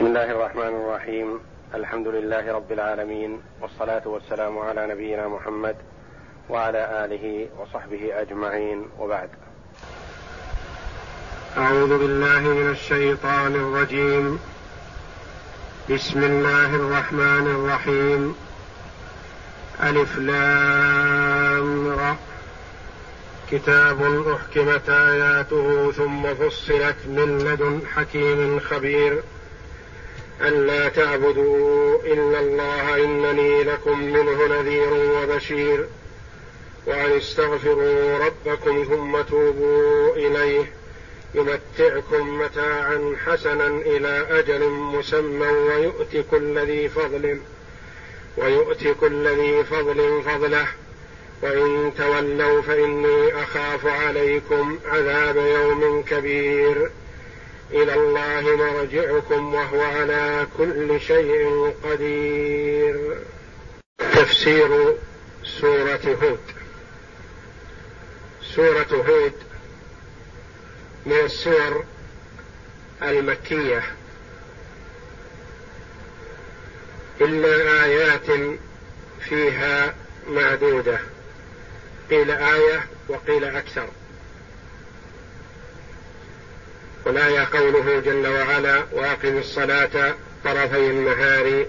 [0.00, 1.40] بسم الله الرحمن الرحيم.
[1.74, 5.76] الحمد لله رب العالمين والصلاة والسلام على نبينا محمد
[6.48, 8.88] وعلى آله وصحبه أجمعين.
[8.98, 9.28] وبعد.
[11.58, 14.38] أعوذ بالله من الشيطان الرجيم.
[15.90, 18.34] بسم الله الرحمن الرحيم.
[19.80, 22.16] ألف لام
[23.50, 29.22] كتاب أحكمت آياته ثم فصلت من لدن حكيم خبير.
[30.42, 35.86] ألا تعبدوا إلا الله إنني لكم منه نذير وبشير.
[36.86, 40.72] وأن استغفروا ربكم ثم توبوا إليه
[41.34, 47.40] يمتعكم متاعا حسنا إلى أجل مسمى ويؤتي كل ذي فضل
[48.36, 50.66] ويؤتي كل ذي فضل فضله.
[51.42, 56.90] وإن تولوا فإني أخاف عليكم عذاب يوم كبير.
[57.72, 63.18] إلى الله مرجعكم وهو على كل شيء قدير.
[63.98, 64.94] تفسير
[65.44, 66.40] سورة هود.
[68.54, 69.32] سورة هود
[71.06, 71.84] من السور
[73.02, 73.82] المكية.
[77.20, 78.56] إلا آيات
[79.20, 79.94] فيها
[80.28, 81.00] معدودة.
[82.10, 83.88] قيل آية وقيل أكثر.
[87.06, 91.66] والآية قوله جل وعلا؟ وأقم الصلاة طرفي النهار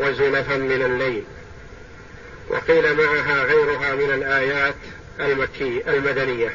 [0.00, 1.24] وزلفا من الليل.
[2.48, 4.74] وقيل معها غيرها من الآيات
[5.20, 6.54] المكية المدنية.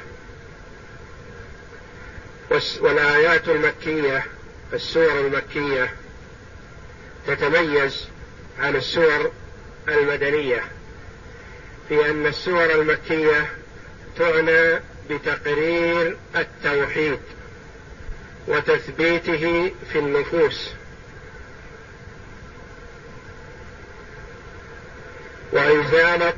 [2.79, 4.25] والآيات المكية
[4.73, 5.93] السور المكية
[7.27, 8.07] تتميز
[8.59, 9.31] عن السور
[9.87, 10.63] المدنية
[11.89, 13.49] في أن السور المكية
[14.17, 17.19] تعنى بتقرير التوحيد.
[18.47, 20.69] وتثبيته في النفوس.
[25.51, 26.33] وإزالة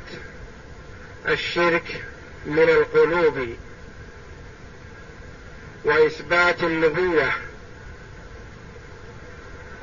[1.28, 2.04] الشرك
[2.46, 3.56] من القلوب.
[5.84, 7.32] وإثبات النبوة.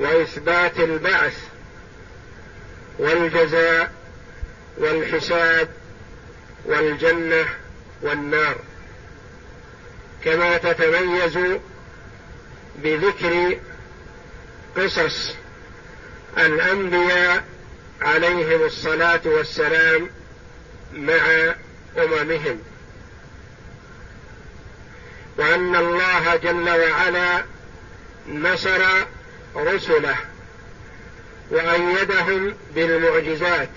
[0.00, 1.38] وإثبات البعث.
[2.98, 3.92] والجزاء
[4.78, 5.68] والحساب
[6.64, 7.44] والجنة
[8.02, 8.56] والنار.
[10.24, 11.38] كما تتميز
[12.76, 13.58] بذكر
[14.76, 15.34] قصص
[16.38, 17.44] الأنبياء
[18.00, 20.10] عليهم الصلاة والسلام
[20.92, 21.54] مع
[21.98, 22.62] أممهم.
[25.38, 27.44] وأن الله جل وعلا
[28.28, 28.82] نصر
[29.56, 30.16] رسله
[31.50, 33.68] وأيدهم بالمعجزات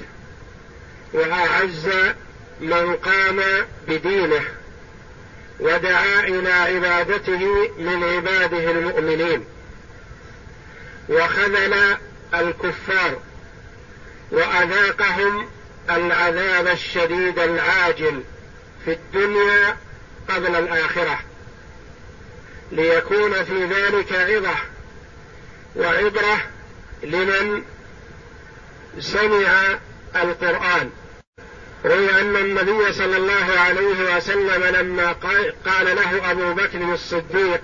[1.13, 1.89] وأعز
[2.61, 3.41] من قام
[3.87, 4.43] بدينه.
[5.63, 9.45] ودعا إلى عبادته من عباده المؤمنين.
[11.09, 11.97] وخذل
[12.33, 13.17] الكفار
[14.31, 15.49] وأذاقهم
[15.89, 18.23] العذاب الشديد العاجل
[18.85, 19.77] في الدنيا
[20.29, 21.19] قبل الآخرة.
[22.71, 24.55] ليكون في ذلك عظه
[25.75, 26.41] وعبرة
[27.03, 27.63] لمن
[28.99, 29.79] سمع
[30.15, 30.89] القرآن.
[31.85, 35.11] روي أن النبي صلى الله عليه وسلم لما
[35.65, 37.61] قال له أبو بكر الصديق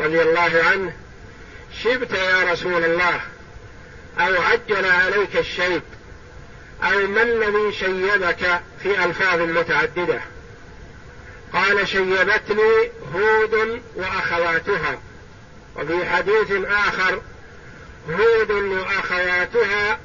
[0.00, 0.92] رضي الله عنه
[1.82, 3.20] شبت يا رسول الله
[4.18, 5.82] أو عجل عليك الشيب
[6.82, 10.20] أو ما الذي شيبك في ألفاظ متعددة؟
[11.52, 14.98] قال شيبتني هود وأخواتها.
[15.76, 17.20] وفي حديث آخر
[18.10, 19.98] هود وأخواتها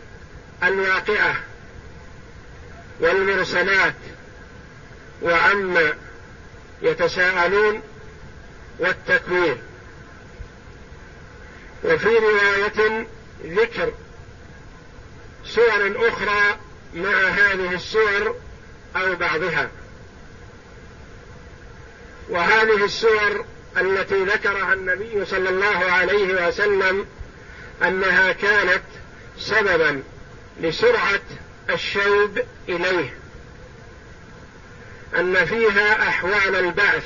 [0.64, 1.36] الواقعة.
[3.00, 3.96] والمرسلات
[5.22, 5.94] وعما
[6.82, 7.82] يتساءلون
[8.80, 9.58] والتكوير.
[11.84, 13.08] وفي رواية
[13.46, 13.94] ذكر
[15.46, 16.58] سور أخرى
[16.94, 18.36] مع هذه السور
[18.96, 19.70] أو بعضها.
[22.30, 23.46] وهذه السور
[23.78, 27.06] التي ذكرها النبي صلى الله عليه وسلم
[27.84, 28.84] أنها كانت
[29.40, 30.04] سببا
[30.62, 31.22] لسرعة
[31.70, 32.40] الشوب
[32.70, 33.14] إليه
[35.16, 37.06] أن فيها أحوال البعث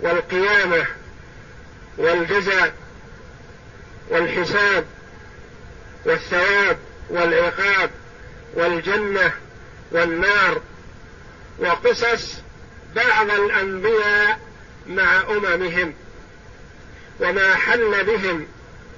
[0.00, 0.86] والقيامة
[1.98, 2.74] والجزاء
[4.08, 4.84] والحساب
[6.04, 6.78] والثواب
[7.10, 7.90] والعقاب
[8.54, 9.32] والجنة
[9.92, 10.60] والنار
[11.58, 12.34] وقصص
[12.96, 14.40] بعض الأنبياء
[14.86, 15.94] مع أممهم
[17.20, 18.46] وما حل بهم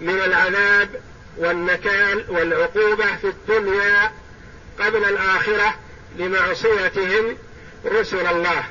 [0.00, 1.00] من العذاب
[1.38, 4.12] والنكال والعقوبة في الدنيا
[4.80, 5.74] قبل الآخرة
[6.18, 7.36] لمعصيتهم
[7.84, 8.64] رسل الله.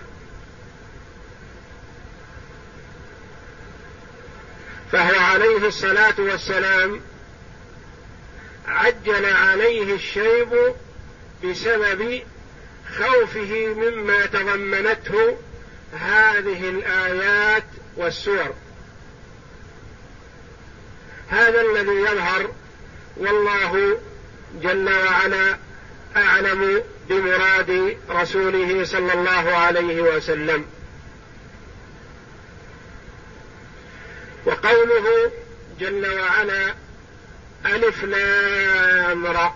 [4.91, 7.01] فهو عليه الصلاة والسلام
[8.67, 10.73] عجل عليه الشيب
[11.43, 12.21] بسبب
[12.97, 15.37] خوفه مما تضمنته
[15.93, 17.63] هذه الآيات
[17.97, 18.53] والسور.
[21.29, 22.51] هذا الذي يظهر
[23.17, 23.97] والله
[24.61, 25.57] جل وعلا
[26.15, 30.65] أعلم بمراد رسوله صلى الله عليه وسلم.
[34.45, 35.31] وقوله
[35.79, 36.75] جل وعلا
[37.65, 39.55] ألف لام را.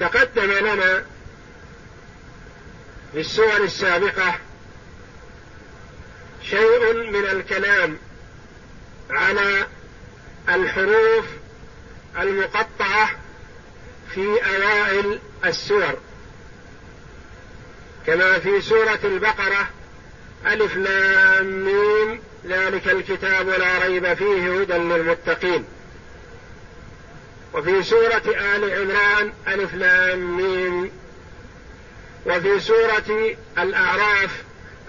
[0.00, 1.04] تقدم لنا
[3.12, 4.38] في السور السابقة
[6.42, 7.98] شيء من الكلام
[9.10, 9.66] على
[10.48, 11.24] الحروف
[12.20, 13.10] المقطعة
[14.14, 15.98] في أوائل السور.
[18.06, 19.68] كما في سورة البقرة
[20.46, 25.64] ألف لام ميم ذلك الكتاب لا ريب فيه هدى للمتقين.
[27.54, 30.90] وفي سورة آل عمران ألف لام ميم.
[32.26, 34.42] وفي سورة الأعراف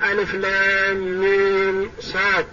[0.04, 2.48] ألف لام ميم صاد.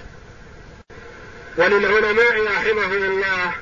[1.56, 3.52] وللعلماء رحمهم الله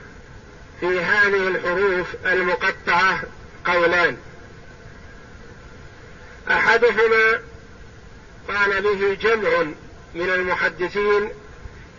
[0.81, 3.23] في هذه الحروف المقطعة
[3.65, 4.17] قولان.
[6.51, 7.41] أحدهما
[8.49, 9.63] قال به جمع
[10.15, 11.29] من المحدثين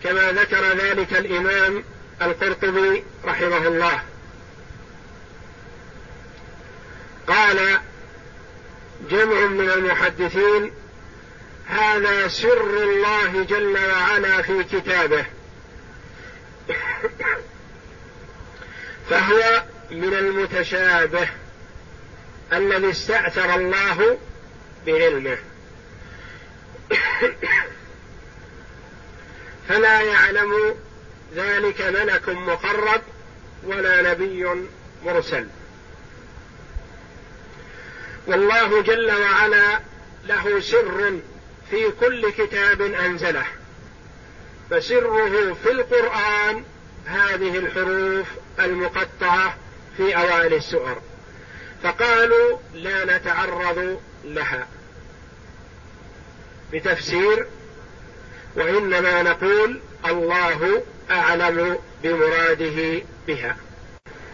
[0.04, 1.84] كما ذكر ذلك الإمام
[2.22, 4.02] القرطبي رحمه الله.
[7.26, 7.80] قال
[9.10, 10.72] جمع من المحدثين
[11.66, 15.24] هذا سر الله جل وعلا في كتابه.
[19.10, 21.28] فهو من المتشابه
[22.52, 24.18] الذي استأثر الله
[24.86, 25.38] بعلمه.
[29.68, 30.74] فلا يعلم
[31.34, 33.02] ذلك ملك مقرب
[33.64, 34.66] ولا نبي
[35.04, 35.46] مرسل.
[38.26, 39.80] والله جل وعلا
[40.24, 41.20] له سر
[41.70, 43.46] في كل كتاب أنزله.
[44.70, 46.64] فسره في القرآن
[47.06, 48.26] هذه الحروف
[48.60, 49.56] المقطعة
[49.96, 51.02] في أوائل السور
[51.82, 54.68] فقالوا لا نتعرض لها.
[56.72, 57.46] بتفسير
[58.56, 63.56] وإنما نقول الله أعلم بمراده بها.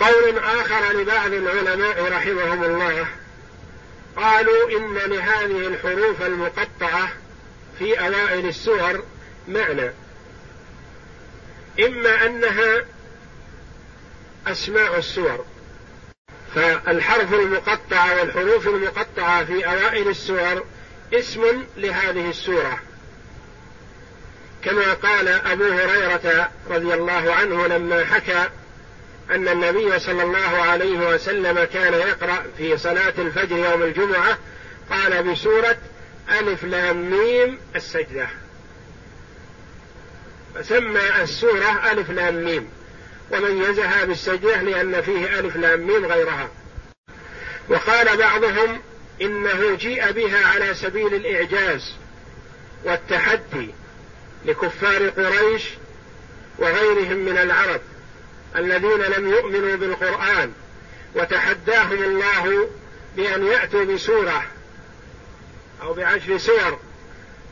[0.00, 3.06] قول آخر لبعض العلماء رحمهم الله
[4.16, 7.08] قالوا إن لهذه الحروف المقطعة
[7.78, 9.04] في أوائل السور
[9.48, 9.90] معنى.
[11.86, 12.84] إما أنها
[14.46, 15.44] أسماء السور
[16.54, 20.64] فالحرف المقطع والحروف المقطعة في أوائل السور
[21.14, 22.78] اسم لهذه السورة.
[24.64, 28.48] كما قال أبو هريرة رضي الله عنه لما حكى
[29.30, 34.38] أن النبي صلى الله عليه وسلم كان يقرأ في صلاة الفجر يوم الجمعة
[34.90, 35.76] قال بسورة
[36.30, 38.28] ألف لام ميم السجدة.
[40.54, 42.68] فسمى السورة ألف لام ميم.
[43.30, 46.48] وميزها بالسجده لأن فيه ألف لام ميم غيرها.
[47.68, 48.80] وقال بعضهم
[49.22, 51.94] إنه جيء بها على سبيل الإعجاز
[52.84, 53.70] والتحدي
[54.44, 55.62] لكفار قريش
[56.58, 57.80] وغيرهم من العرب
[58.56, 60.52] الذين لم يؤمنوا بالقرآن
[61.14, 62.68] وتحداهم الله
[63.16, 64.44] بأن يأتوا بسورة
[65.82, 66.78] أو بعشر سور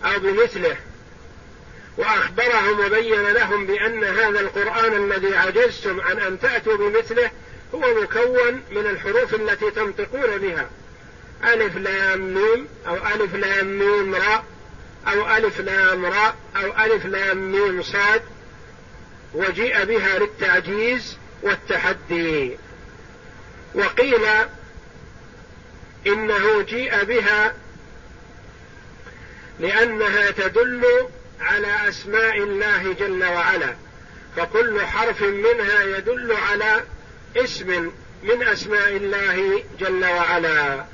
[0.04, 0.76] أو بمثله
[1.98, 7.30] وأخبرهم وبين لهم بأن هذا القرآن الذي عجزتم عن أن تأتوا بمثله
[7.74, 10.70] هو مكون من الحروف التي تنطقون بها.
[11.44, 14.44] ألف لام ميم أو ألف لام ميم راء
[15.08, 18.22] أو ألف لام راء أو ألف لام ميم صاد
[19.34, 22.56] وجيء بها للتعجيز والتحدي.
[23.74, 24.26] وقيل
[26.06, 27.54] إنه جيء بها
[29.60, 31.08] لأنها تدل
[31.40, 33.74] على أسماء الله جل وعلا
[34.36, 36.84] فكل حرف منها يدل على
[37.36, 37.92] اسم
[38.22, 40.84] من أسماء الله جل وعلا.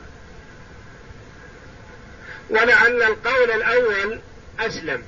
[2.51, 4.21] ولعل القول الأول
[4.61, 5.03] أسلم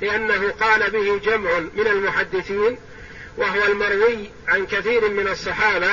[0.00, 2.78] لأنه قال به جمع من المحدثين
[3.36, 5.90] وهو المروي عن كثير من الصحابة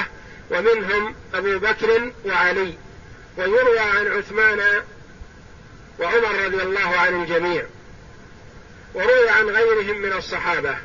[0.52, 2.74] ومنهم أبو بكر وعلي
[3.38, 4.62] ويروى عن عثمان
[6.00, 7.66] وعمر رضي الله عن الجميع.
[8.94, 10.78] وروي عن غيرهم من الصحابة.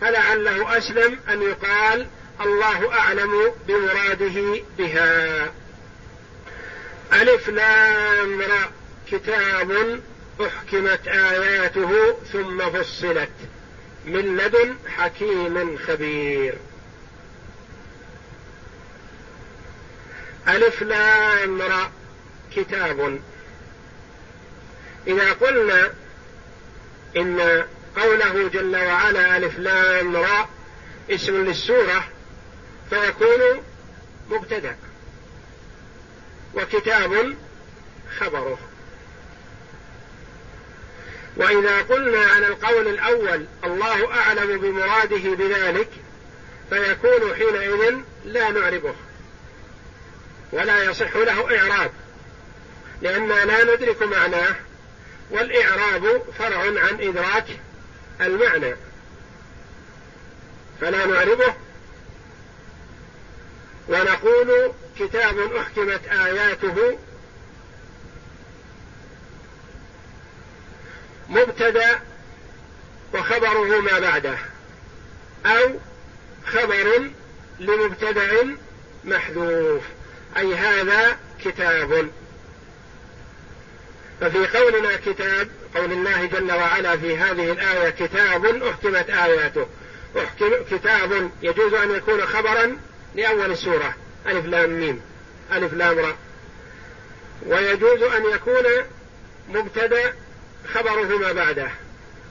[0.00, 2.06] فلعله أسلم أن يقال
[2.40, 5.52] الله أعلم بمراده بها.
[7.12, 8.70] ألف لام را
[9.10, 10.00] كتاب
[10.40, 13.30] أحكمت آياته ثم فصلت
[14.04, 16.54] من لدن حكيم خبير.
[20.48, 21.90] ألف لام را
[22.56, 23.20] كتاب.
[25.06, 25.92] إذا قلنا
[27.16, 27.64] إن
[27.96, 30.48] قوله جل وعلا ألف لام را
[31.10, 32.08] اسم للسورة
[32.90, 33.62] فيكون
[34.30, 34.76] مبتدأ
[36.54, 37.34] وكتاب
[38.18, 38.58] خبره.
[41.36, 45.88] وإذا قلنا على القول الأول الله أعلم بمراده بذلك
[46.70, 47.94] فيكون حينئذ
[48.24, 48.94] لا نعربه
[50.52, 51.90] ولا يصح له إعراب
[53.02, 54.56] لاننا لا ندرك معناه
[55.30, 57.46] والإعراب فرع عن إدراك
[58.20, 58.74] المعنى.
[60.80, 61.54] فلا نعربه.
[63.88, 66.98] ونقول كتاب أحكمت آياته
[71.28, 72.00] مبتدا
[73.14, 74.38] وخبره ما بعده
[75.46, 75.78] أو
[76.46, 77.10] خبر
[77.60, 78.56] لمبتدأ
[79.04, 79.82] محذوف.
[80.36, 82.10] أي هذا كتاب.
[84.20, 89.66] ففي قولنا كتاب قول الله جل وعلا في هذه الآية كتاب أحكمت آياته.
[90.18, 92.76] أحكم كتاب يجوز أن يكون خبرا
[93.14, 93.94] لأول السوره
[94.26, 95.00] ألف لام ميم.
[95.52, 96.16] ألف لام را
[97.46, 98.64] ويجوز أن يكون
[99.48, 100.14] مبتدأ
[100.74, 101.70] خبره ما بعده.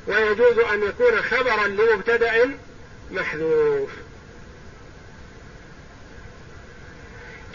[0.07, 2.57] ويجوز أن يكون خبرا لمبتدأ
[3.11, 3.89] محذوف.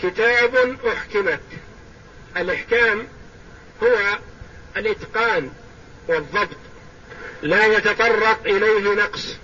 [0.03, 1.41] كتاب أحكمت.
[2.37, 3.09] الإحكام
[3.83, 4.19] هو
[4.77, 5.51] الإتقان
[6.09, 6.57] والضبط
[7.43, 9.37] لا يتطرق إليه نقص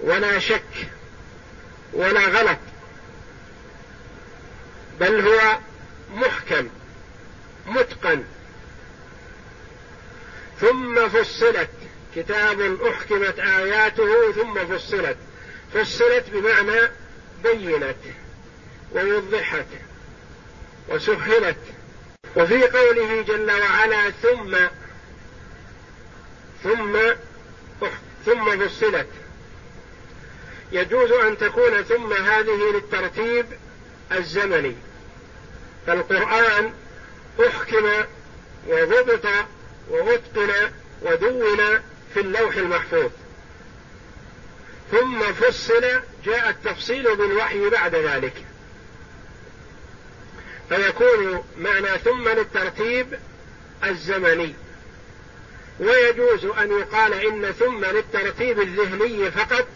[0.00, 0.88] ولا شك
[1.92, 2.58] ولا غلط
[5.00, 5.58] بل هو
[6.14, 6.68] محكم
[7.66, 8.24] متقن.
[10.60, 11.70] ثم فصلت
[12.16, 15.16] كتاب أحكمت آياته ثم فصلت.
[15.74, 16.90] فصلت بمعنى
[17.42, 17.96] بينت
[18.94, 19.66] ووضحت
[20.88, 21.75] وسهلت.
[22.36, 24.56] وفي قوله جل وعلا ثم
[26.64, 26.98] ثم
[28.26, 29.08] ثم فصلت.
[30.72, 33.46] يجوز أن تكون ثم هذه للترتيب
[34.12, 34.76] الزمني.
[35.86, 36.72] فالقرآن
[37.46, 37.90] أحكم
[38.66, 39.26] وضبط
[39.88, 40.70] وأتقن
[41.02, 41.80] ودون
[42.14, 43.10] في اللوح المحفوظ.
[44.90, 48.45] ثم فصل جاء التفصيل بالوحي بعد ذلك.
[50.68, 53.18] فيكون معنى ثم للترتيب
[53.84, 54.54] الزمني.
[55.80, 59.66] ويجوز أن يقال إن ثم للترتيب الذهني فقط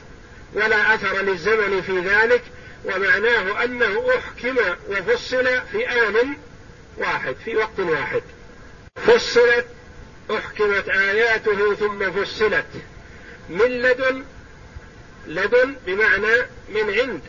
[0.54, 2.42] ولا أثر للزمن في ذلك
[2.84, 4.56] ومعناه أنه أحكم
[4.88, 6.36] وفصل في آن
[6.96, 8.22] واحد في وقت واحد.
[9.06, 9.66] فصلت
[10.30, 12.66] أحكمت آياته ثم فصلت.
[13.48, 14.24] من لدن؟
[15.26, 16.36] لدن بمعنى
[16.68, 17.20] من عند.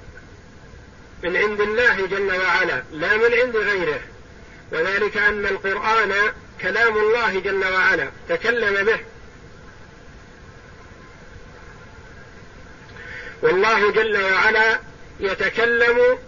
[1.24, 4.00] من عند الله جل وعلا لا من عند غيره.
[4.72, 6.13] وذلك أن القرآن
[6.62, 9.00] كلام الله جل وعلا تكلم به.
[13.42, 14.80] والله جل وعلا
[15.20, 16.20] يتكلم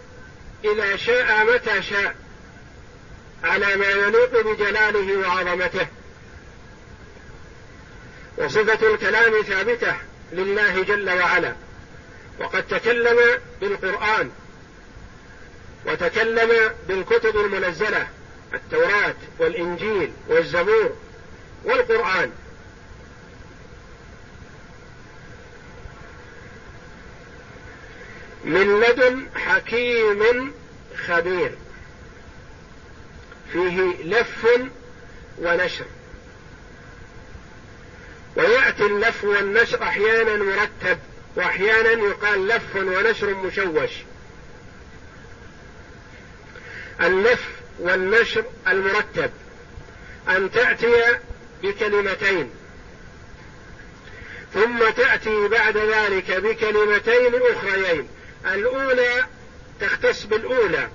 [0.64, 2.16] إذا شاء متى شاء
[3.44, 5.86] على ما يليق بجلاله وعظمته.
[8.38, 9.96] وصفة الكلام ثابتة
[10.32, 11.54] لله جل وعلا.
[12.40, 13.18] وقد تكلم
[13.60, 14.30] بالقرآن.
[15.86, 18.08] وتكلم بالكتب المنزلة
[18.54, 20.96] التوراة والإنجيل والزبور
[21.64, 22.30] والقرآن.
[28.44, 30.52] من لدن حكيم
[31.06, 31.50] خبير.
[33.52, 34.46] فيه لف
[35.38, 35.84] ونشر.
[38.36, 40.98] ويأتي اللف والنشر أحيانا مرتب
[41.36, 43.90] وأحيانا يقال لف ونشر مشوش.
[47.00, 47.48] اللف
[47.78, 49.30] والنشر المرتب
[50.28, 51.18] أن تأتي
[51.62, 52.50] بكلمتين.
[54.54, 58.08] ثم تأتي بعد ذلك بكلمتين أخريين.
[58.46, 59.26] الأولى
[59.80, 60.88] تختص بالأولى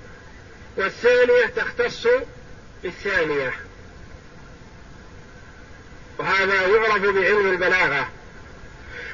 [0.76, 2.06] والثانية تختص
[2.82, 3.52] بالثانية.
[6.18, 8.08] وهذا يعرف بعلم البلاغة.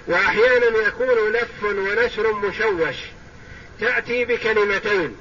[0.06, 2.96] وأحيانا يكون لف ونشر مشوش.
[3.80, 5.16] تأتي بكلمتين.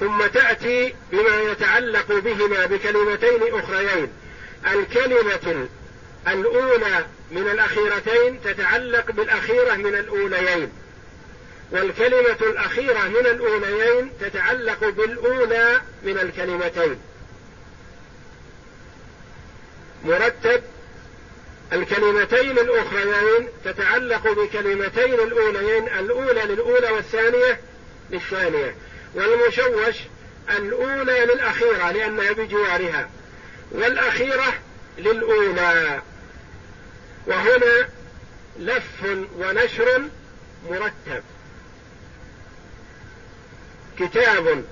[0.00, 4.12] ثم تأتي بما يتعلق بهما بكلمتين أخريين.
[4.66, 5.68] الكلمة
[6.28, 10.72] الأولى من الأخيرتين تتعلق بالأخيرة من الأوليين
[11.70, 17.00] والكلمة الأخيرة من الأوليين تتعلق بالأولى من الكلمتين.
[20.04, 20.62] مرتب
[21.72, 27.60] الكلمتين الأخريين تتعلق بكلمتين الأوليين الأولى للأولى والثانية
[28.10, 28.74] للثانية.
[29.16, 29.96] والمشوش
[30.50, 33.10] الأولى للأخيرة لأنها بجوارها
[33.70, 34.54] والأخيرة
[34.98, 36.02] للأولى.
[37.26, 37.88] وهنا
[38.58, 39.04] لف
[39.38, 40.08] ونشر
[40.70, 41.22] مرتب.
[43.98, 44.64] كتاب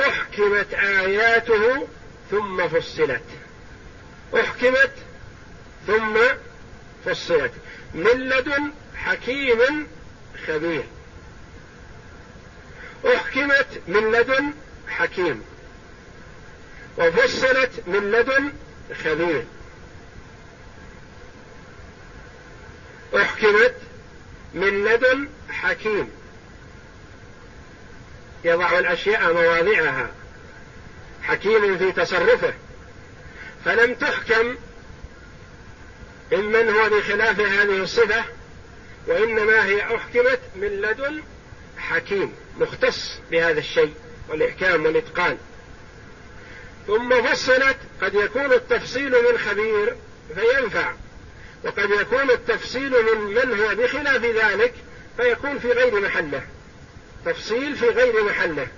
[0.00, 1.88] أحكمت آياته
[2.30, 3.24] ثم فصلت.
[4.34, 4.92] أحكمت
[5.86, 6.18] ثم
[7.04, 7.52] فصلت.
[7.94, 9.86] من لدن حكيم
[10.46, 10.84] خبير.
[13.04, 14.52] أحكمت من لدن
[14.88, 15.42] حكيم.
[16.98, 18.52] وفصلت من لدن
[19.04, 19.44] خبير.
[23.16, 23.74] أحكمت
[24.54, 26.10] من لدن حكيم.
[28.44, 30.10] يضع الأشياء مواضعها.
[31.22, 32.54] حكيم في تصرفه.
[33.64, 34.56] فلم تحكم
[36.32, 38.24] ممن هو بخلاف هذه الصفة
[39.06, 41.22] وإنما هي أحكمت من لدن
[41.78, 42.32] حكيم.
[42.60, 43.94] مختص بهذا الشيء
[44.28, 45.38] والإحكام والإتقان.
[46.86, 49.96] ثم فصلت قد يكون التفصيل من خبير
[50.34, 50.92] فينفع
[51.64, 54.74] وقد يكون التفصيل من من هو بخلاف ذلك
[55.16, 56.42] فيكون في غير محله.
[57.24, 58.68] تفصيل في غير محله.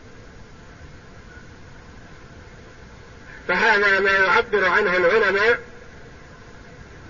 [3.49, 5.61] فهذا ما يعبر عنه العلماء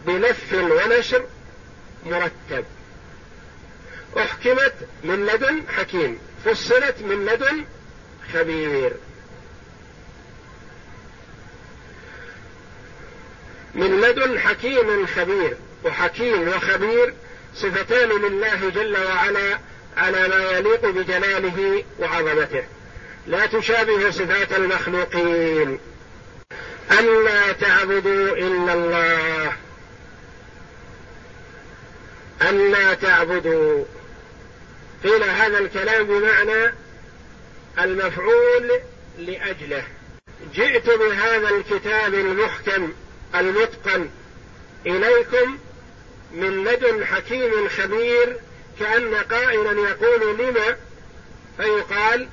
[0.07, 1.27] بلف ونشر
[2.07, 2.65] مرتب.
[4.19, 6.28] أحكمت من لدن حكيم.
[6.45, 7.65] فصلت من لدن
[8.33, 8.93] خبير.
[13.75, 17.15] من لدن حكيم خبير وحكيم وخبير
[17.55, 19.59] صفتان لله جل وعلا
[19.97, 22.65] على ما يليق بجلاله وعظمته.
[23.27, 25.79] لا تشابه صفات المخلوقين.
[26.93, 29.53] ألا تعبدوا إلا الله.
[32.43, 33.85] ألا تعبدوا
[35.05, 36.75] قيل هذا الكلام بمعنى
[37.79, 38.71] المفعول
[39.19, 39.85] لأجله.
[40.55, 42.93] جئت بهذا الكتاب المحكم
[43.35, 44.11] المتقن
[44.87, 45.59] إليكم
[46.33, 48.37] من لدن حكيم خبير
[48.81, 50.77] كأن قائلا يقول لما؟
[51.57, 52.29] فيقال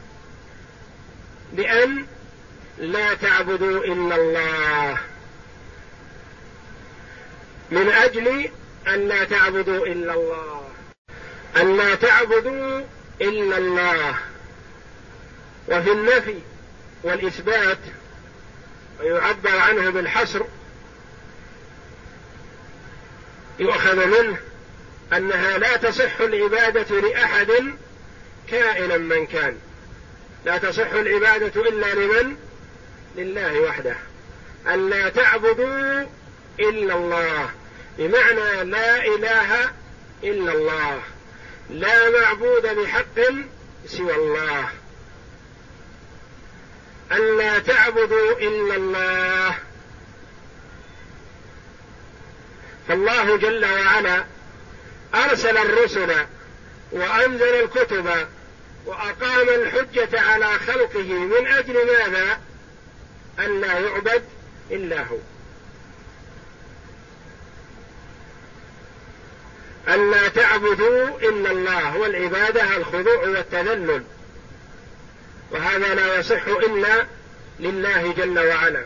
[1.54, 2.06] بأن
[2.78, 4.98] لا تعبدوا إلا الله.
[7.72, 8.50] من أجل
[8.88, 10.75] أن لا تعبدوا إلا الله.
[11.58, 12.82] أن لا تعبدوا
[13.22, 14.16] إلا الله
[15.68, 16.40] وفي النفي
[17.04, 17.78] والإثبات
[19.00, 20.42] ويعبر عنه بالحصر
[23.60, 24.38] يؤخذ منه
[25.14, 27.52] أنها لا تصح العبادة لأحد
[28.50, 29.58] كائنا من كان.
[30.46, 32.36] لا تصح العبادة إلا لمن؟
[33.16, 33.96] لله وحده.
[34.68, 36.06] أن لا تعبدوا
[36.60, 37.50] إلا الله.
[37.98, 39.72] بمعنى لا إله
[40.24, 41.02] إلا الله.
[41.70, 43.20] لا معبود بحق
[43.86, 44.70] سوى الله.
[47.12, 49.56] أن لا تعبدوا إلا الله.
[52.88, 54.26] فالله جل وعلا
[55.16, 56.26] أرسل الرسل
[56.92, 58.28] وأنزل الكتب
[58.86, 62.40] وأقام الحجة على خلقه من أجل ماذا؟
[63.40, 64.24] أن لا يعبد
[64.72, 65.18] إلا هو.
[69.88, 74.04] أن لا تعبدوا إلا الله والعبادة الخضوع والتذلل.
[75.52, 77.06] وهذا لا يصح إلا
[77.60, 78.86] لله جل وعلا.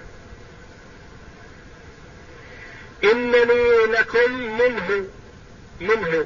[3.04, 5.08] إنني لكم منه
[5.82, 6.26] منه.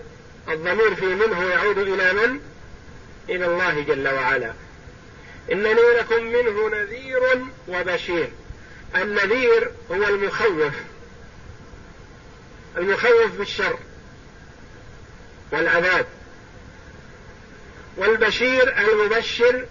[0.50, 2.40] الضمير في منه يعود إلى من؟
[3.30, 4.54] إلى الله جل وعلا.
[5.52, 8.30] إنني لكم منه نذير وبشير.
[8.96, 10.74] النذير هو المخوف.
[12.78, 13.78] المخوف بالشر.
[15.54, 16.06] والعذاب
[17.98, 19.66] والبشير المبشر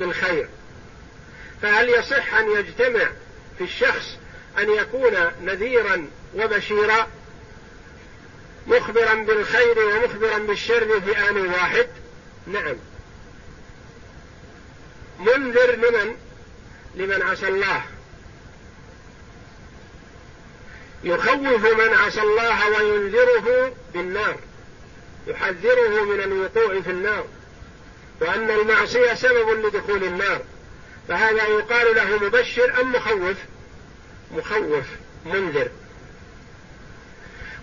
[0.00, 0.48] بالخير.
[1.62, 3.10] فهل يصح أن يجتمع
[3.58, 4.16] في الشخص
[4.58, 5.12] أن يكون
[5.44, 7.08] نذيرا وبشيرا
[8.66, 11.88] مخبرا بالخير ومخبرا بالشر في آن واحد؟
[12.46, 12.76] نعم.
[15.18, 16.16] منذر لمن؟
[16.94, 17.82] لمن عصى الله.
[21.04, 24.36] يخوف من عصى الله وينذره بالنار.
[25.26, 27.26] يحذره من الوقوع في النار
[28.20, 30.42] وأن المعصية سبب لدخول النار.
[31.08, 33.36] فهذا يقال له مبشر أم مخوف؟
[34.32, 34.84] مخوف
[35.26, 35.68] منذر.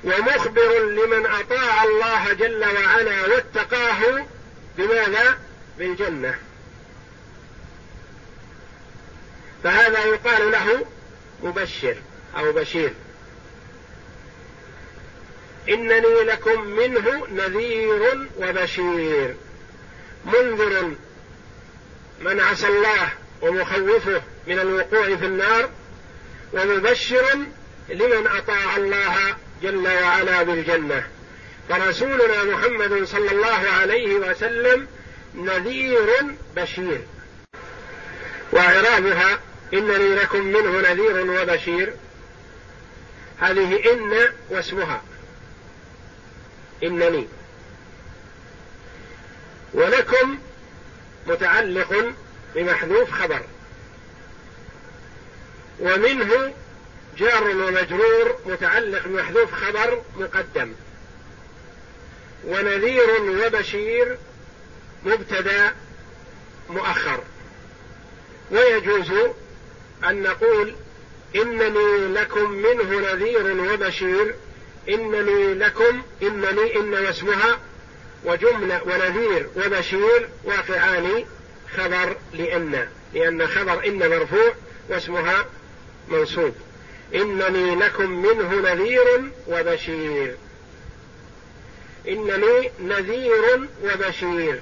[0.04, 4.26] ومخبر لمن أطاع الله جل وعلا واتقاه
[4.78, 5.39] بماذا؟
[5.78, 6.36] بالجنة.
[9.63, 10.86] فهذا يقال له
[11.43, 11.95] مبشر
[12.38, 12.93] أو بشير.
[15.69, 19.36] إنني لكم منه نذير وبشير.
[20.25, 20.91] منذر
[22.21, 23.10] من عصى الله
[23.41, 25.69] ومخوفه من الوقوع في النار
[26.53, 27.39] ومبشر
[27.89, 31.08] لمن أطاع الله جل وعلا بالجنة.
[31.69, 34.88] فرسولنا محمد صلى الله عليه وسلم
[35.36, 36.08] نذير
[36.55, 37.01] بشير.
[38.51, 39.39] وإعرابها
[39.73, 41.93] إنني لكم منه نذير وبشير.
[43.39, 45.01] هذه إن واسمها.
[46.84, 47.28] إنني.
[49.74, 50.39] ولكم
[51.28, 52.13] متعلق
[52.56, 53.42] بمحذوف خبر.
[55.80, 56.54] ومنه
[57.18, 60.74] جار ومجرور متعلق بمحذوف خبر مقدم.
[62.48, 64.18] ونذير وبشير
[65.06, 65.76] مبتدا
[66.70, 67.24] مؤخر.
[68.52, 69.12] ويجوز
[70.10, 70.76] أن نقول
[71.36, 74.36] إنني لكم منه نذير وبشير
[74.89, 77.60] إنني لكم إنني إن واسمها
[78.25, 81.25] وجملة ونذير وبشير واقعان
[81.78, 84.54] خبر لأن لأن خبر إن مرفوع
[84.89, 85.45] واسمها
[86.10, 86.56] منصوب.
[87.15, 90.36] إنني لكم منه نذير وبشير.
[92.08, 94.60] إنني نذير وبشير.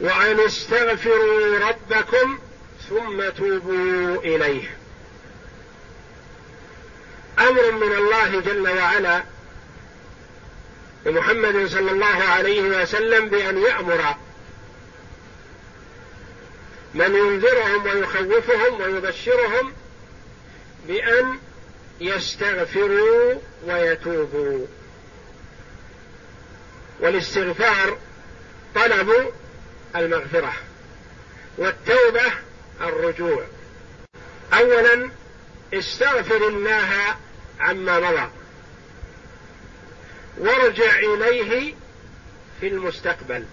[0.00, 2.38] وأن استغفروا ربكم
[2.88, 4.81] ثم توبوا إليه.
[7.52, 9.22] أمر من الله جل وعلا
[11.06, 14.14] لمحمد صلى الله عليه وسلم بأن يأمر
[16.94, 19.72] من ينذرهم ويخوفهم ويبشرهم
[20.86, 21.38] بأن
[22.00, 23.34] يستغفروا
[23.66, 24.66] ويتوبوا.
[27.00, 27.98] والاستغفار
[28.74, 29.32] طلب
[29.96, 30.52] المغفرة
[31.58, 32.32] والتوبة
[32.80, 33.44] الرجوع.
[34.52, 35.10] اولا
[35.74, 37.16] استغفر الله
[37.62, 38.30] عما مضى
[40.38, 41.74] وارجع إليه
[42.60, 43.44] في المستقبل.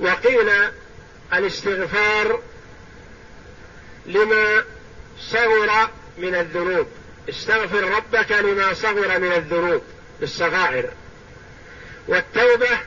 [0.00, 0.50] وقيل
[1.32, 2.42] الاستغفار
[4.06, 4.64] لما
[5.20, 6.86] صغر من الذنوب.
[7.28, 9.82] استغفر ربك لما صغر من الذنوب
[10.22, 10.90] الصغائر.
[12.08, 12.78] والتوبة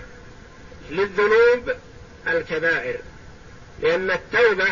[0.90, 1.72] للذنوب
[2.28, 3.00] الكبائر.
[3.82, 4.68] لأن التوبة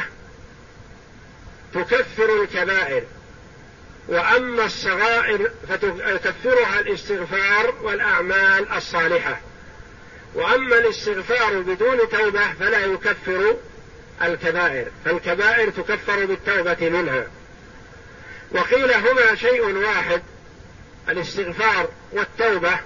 [1.73, 3.03] تكفر الكبائر.
[4.07, 9.41] وأما الصغائر فتكفرها الاستغفار والأعمال الصالحة.
[10.35, 13.55] وأما الاستغفار بدون توبة فلا يكفر
[14.21, 17.27] الكبائر فالكبائر تكفر بالتوبة منها.
[18.51, 20.21] وقيل هما شيء واحد
[21.09, 22.79] الاستغفار والتوبة.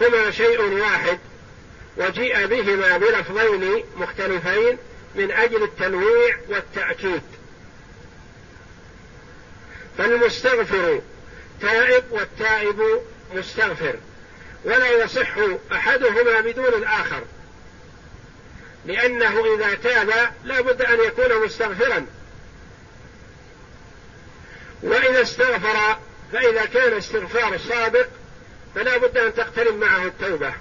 [0.00, 1.18] هما شيء واحد
[1.96, 4.78] وجيء بهما بلفظين مختلفين
[5.14, 7.22] من أجل التنويع والتأكيد.
[9.98, 11.00] فالمستغفر
[11.60, 13.00] تائب والتائب
[13.34, 13.94] مستغفر.
[14.64, 15.36] ولا يصح
[15.72, 17.22] أحدهما بدون الآخر.
[18.86, 20.10] لأنه إذا تاب
[20.44, 22.06] لا بد أن يكون مستغفرا.
[24.82, 25.96] وإذا استغفر
[26.32, 28.08] فإذا كان استغفار صادق
[28.74, 30.52] فلا بد أن تقترن معه التوبة.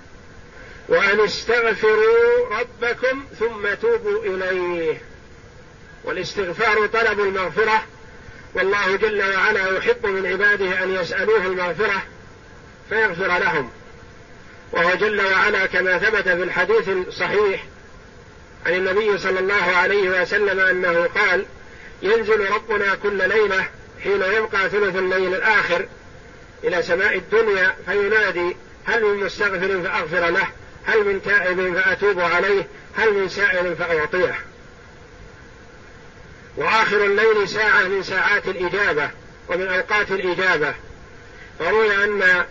[0.89, 5.01] وأن استغفروا ربكم ثم توبوا إليه.
[6.03, 7.83] والاستغفار طلب المغفرة.
[8.53, 12.01] والله جل وعلا يحب من عباده أن يسألوه المغفرة
[12.89, 13.71] فيغفر لهم.
[14.71, 17.65] وهو جل وعلا كما ثبت في الحديث الصحيح
[18.65, 21.45] عن النبي صلى الله عليه وسلم أنه قال
[22.01, 23.65] ينزل ربنا كل ليلة
[24.03, 25.85] حين يبقى ثلث الليل الآخر
[26.63, 30.47] إلى سماء الدنيا فينادي هل من مستغفر فأغفر له؟
[30.85, 34.35] هل من تائب فأتوب عليه؟ هل من سائل فأعطيه؟
[36.57, 39.09] وآخر الليل ساعة من ساعات الإجابة
[39.49, 40.73] ومن أوقات الإجابة.
[41.59, 42.45] فروي أن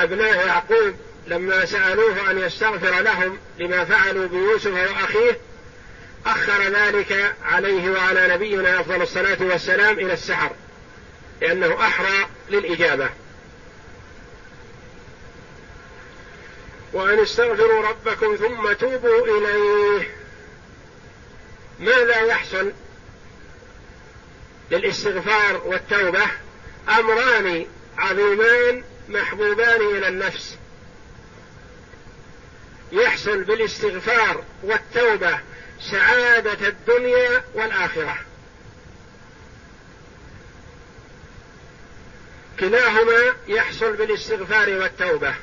[0.00, 0.94] أبناء يعقوب
[1.26, 5.38] لما سألوه أن يستغفر لهم لما فعلوا بيوسف وأخيه
[6.26, 10.50] أخر ذلك عليه وعلى نبينا أفضل الصلاة والسلام إلى السحر
[11.40, 13.08] لأنه أحرى للإجابة.
[16.92, 20.08] وأن استغفروا ربكم ثم توبوا إليه.
[21.80, 22.72] ماذا يحصل؟
[24.70, 26.24] للاستغفار والتوبة
[26.88, 27.66] أمران
[27.98, 30.56] عظيمان محبوبان إلى النفس.
[32.92, 35.38] يحصل بالاستغفار والتوبة
[35.90, 38.18] سعادة الدنيا والآخرة.
[42.60, 45.34] كلاهما يحصل بالاستغفار والتوبة.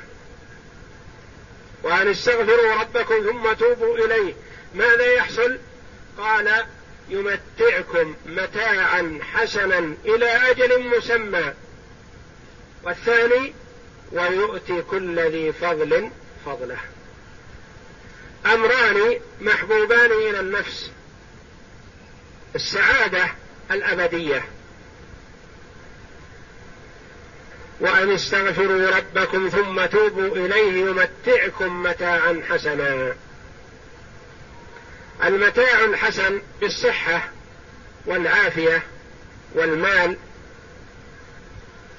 [1.82, 4.34] وأن استغفروا ربكم ثم توبوا إليه.
[4.74, 5.58] ماذا يحصل؟
[6.18, 6.64] قال
[7.10, 11.52] يمتعكم متاعا حسنا إلى أجل مسمى.
[12.82, 13.54] والثاني
[14.12, 16.10] ويؤتي كل ذي فضل
[16.46, 16.78] فضله.
[18.46, 20.90] أمران محبوبان إلى النفس.
[22.54, 23.24] السعادة
[23.70, 24.44] الأبدية.
[27.80, 33.14] وأن استغفروا ربكم ثم توبوا إليه يمتعكم متاعا حسنا.
[35.24, 37.28] المتاع الحسن بالصحة
[38.06, 38.82] والعافية
[39.54, 40.16] والمال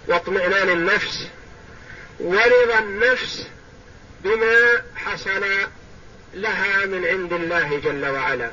[0.08, 1.28] واطمئنان النفس
[2.20, 3.48] ورضا النفس
[4.24, 5.46] بما حصل
[6.34, 8.52] لها من عند الله جل وعلا.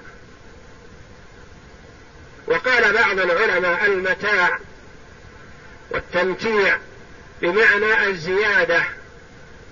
[2.46, 4.58] وقال بعض العلماء المتاع
[5.90, 6.78] والتمتيع
[7.42, 8.84] بمعنى الزيادة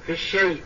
[0.06, 0.62] في الشيء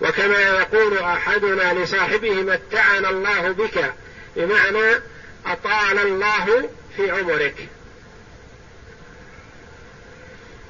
[0.00, 3.92] وكما يقول أحدنا لصاحبه متعنا الله بك
[4.36, 5.00] بمعنى
[5.46, 7.68] أطال الله في عمرك.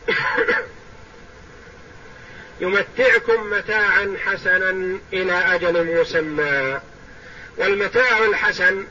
[2.61, 6.81] يمتعكم متاعا حسنا إلى أجل مسمى.
[7.57, 8.85] والمتاع الحسن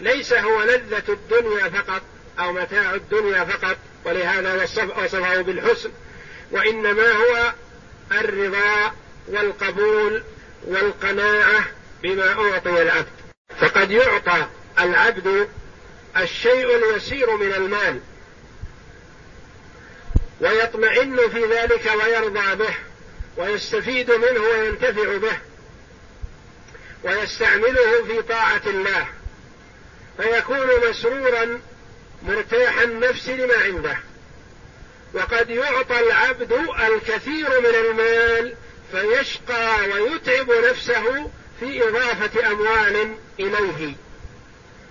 [0.00, 2.02] ليس هو لذة الدنيا فقط
[2.38, 4.62] أو متاع الدنيا فقط ولهذا
[4.96, 5.90] وصفه بالحسن
[6.50, 7.52] وإنما هو
[8.12, 8.92] الرضا
[9.28, 10.22] والقبول
[10.64, 11.64] والقناعة
[12.02, 13.06] بما أعطي العبد.
[13.60, 14.46] فقد يعطى
[14.78, 15.48] العبد
[16.16, 18.00] الشيء اليسير من المال.
[20.40, 22.74] ويطمئن في ذلك ويرضى به.
[23.36, 25.38] ويستفيد منه وينتفع به.
[27.04, 29.06] ويستعمله في طاعة الله.
[30.16, 31.60] فيكون مسرورا
[32.22, 33.98] مرتاح النفس لما عنده.
[35.14, 36.52] وقد يعطى العبد
[36.86, 38.54] الكثير من المال
[38.92, 43.94] فيشقى ويتعب نفسه في إضافة أموال إليه.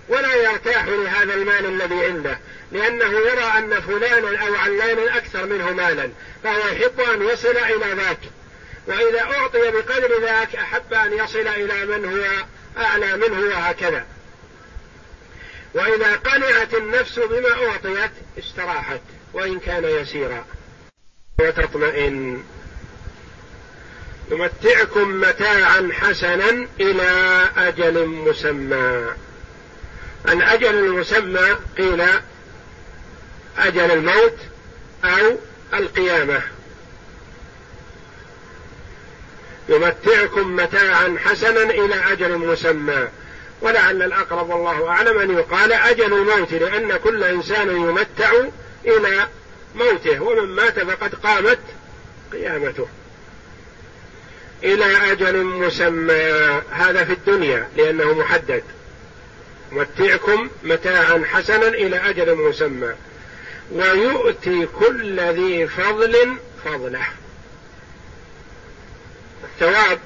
[0.08, 2.38] ولا يرتاح لهذا المال الذي عنده
[2.72, 6.10] لأنه يرى أن فلانا أو علانا أكثر منه مالا
[6.44, 8.18] فهو يحب أن يصل إلى ذاك.
[8.86, 12.44] وإذا أعطي بقدر ذاك أحب أن يصل إلى من هو
[12.84, 14.06] أعلى منه وهكذا.
[15.74, 19.00] وإذا قنعت النفس بما أعطيت استراحت
[19.32, 20.44] وإن كان يسيرا.
[21.40, 22.44] وتطمئن.
[24.30, 29.06] يمتعكم متاعا حسنا إلى أجل مسمى.
[30.28, 32.02] الأجل المسمى قيل
[33.58, 34.36] أجل الموت
[35.04, 35.36] أو
[35.74, 36.42] القيامة.
[39.68, 43.08] يمتعكم متاعا حسنا إلى أجل مسمى.
[43.60, 48.30] ولعل الأقرب والله أعلم أن يقال أجل الموت لأن كل إنسان يمتع
[48.84, 49.28] إلى
[49.74, 51.58] موته ومن مات فقد قامت
[52.32, 52.88] قيامته.
[54.64, 58.62] إلى أجل مسمى هذا في الدنيا لأنه محدد.
[59.72, 62.92] متعكم متاعا حسنا إلى أجل مسمى.
[63.72, 67.06] ويؤتي كل ذي فضل فضله.
[69.44, 69.98] الثواب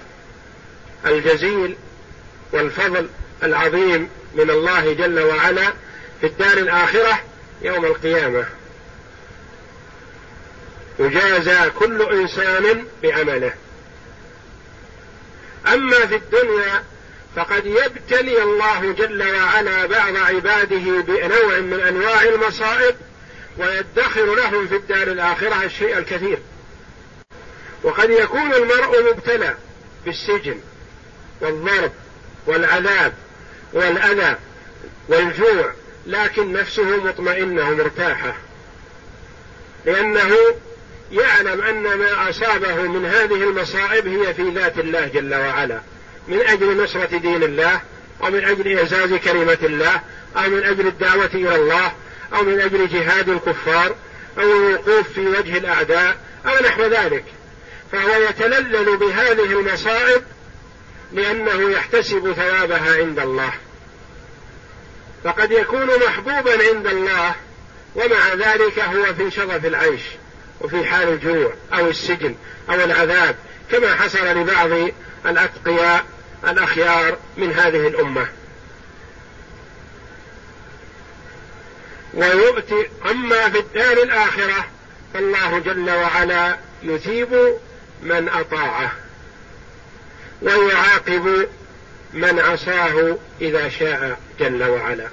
[1.06, 1.76] الجزيل
[2.52, 3.08] والفضل
[3.42, 5.72] العظيم من الله جل وعلا
[6.20, 7.20] في الدار الآخرة
[7.62, 8.44] يوم القيامة.
[10.98, 13.52] يجازى كل إنسان بعمله
[15.66, 16.84] أما في الدنيا
[17.36, 22.96] فقد يبتلي الله جل وعلا بعض عباده بنوع من أنواع المصائب
[23.58, 26.38] ويدخر لهم في الدار الآخرة الشيء الكثير.
[27.82, 29.54] وقد يكون المرء مبتلى
[30.04, 30.60] بالسجن
[31.40, 31.92] والضرب
[32.46, 33.14] والعذاب
[33.72, 34.36] والأذى
[35.08, 35.72] والجوع
[36.06, 38.34] لكن نفسه مطمئنة مرتاحة
[39.86, 40.36] لأنه
[41.12, 45.80] يعلم أن ما أصابه من هذه المصائب هي في ذات الله جل وعلا.
[46.28, 47.80] من أجل نصرة دين الله
[48.22, 50.00] أو من أجل إعزاز كلمة الله
[50.36, 51.92] أو من أجل الدعوة إلى الله
[52.34, 53.94] أو من أجل جهاد الكفار
[54.38, 57.24] أو الوقوف في وجه الأعداء أو نحو ذلك.
[57.92, 60.22] فهو يتلذذ بهذه المصائب
[61.12, 63.52] لأنه يحتسب ثوابها عند الله.
[65.24, 67.34] فقد يكون محبوبا عند الله
[67.94, 70.02] ومع ذلك هو في شظف العيش.
[70.60, 72.34] وفي حال الجوع أو السجن
[72.70, 73.36] أو العذاب
[73.70, 74.90] كما حصل لبعض
[75.26, 76.04] الأتقياء
[76.48, 78.26] الأخيار من هذه الأمة.
[82.14, 84.66] ويؤتي أما في الدار الآخرة
[85.14, 87.58] فالله جل وعلا يثيب
[88.02, 88.92] من أطاعه
[90.42, 91.48] ويعاقب
[92.12, 95.08] من عصاه إذا شاء جل وعلا.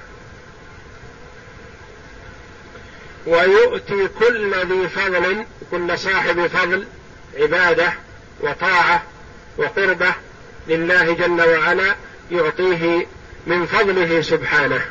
[3.28, 6.86] ويؤتي كل ذي فضل كل صاحب فضل
[7.40, 7.94] عبادة
[8.42, 9.04] وطاعة
[9.58, 10.14] وقربة
[10.68, 11.96] لله جل وعلا
[12.32, 13.08] يعطيه
[13.48, 14.82] من فضله سبحانه.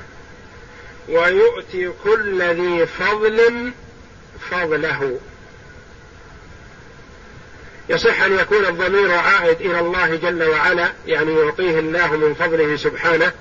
[1.09, 3.73] ويؤتي كل ذي فضل
[4.51, 5.19] فضله.
[7.89, 13.33] يصح أن يكون الضمير عائد إلى الله جل وعلا يعني يعطيه الله من فضله سبحانه.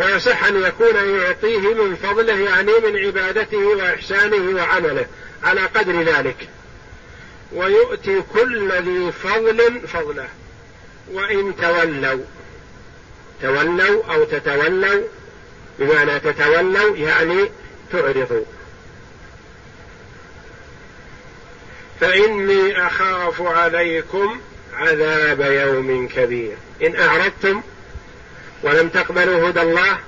[0.00, 5.06] ويصح أن يكون يعطيه من فضله يعني من عبادته وإحسانه وعمله
[5.44, 6.48] على قدر ذلك.
[7.52, 10.28] ويؤتي كل ذي فضل فضله.
[11.12, 12.24] وإن تولوا
[13.42, 15.02] تولوا أو تتولوا
[15.78, 17.50] بمعنى تتولوا يعني
[17.92, 18.44] تعرضوا.
[22.00, 24.40] فإني أخاف عليكم
[24.74, 26.56] عذاب يوم كبير.
[26.82, 27.62] إن أعرضتم
[28.62, 29.98] ولم تقبلوا هدى الله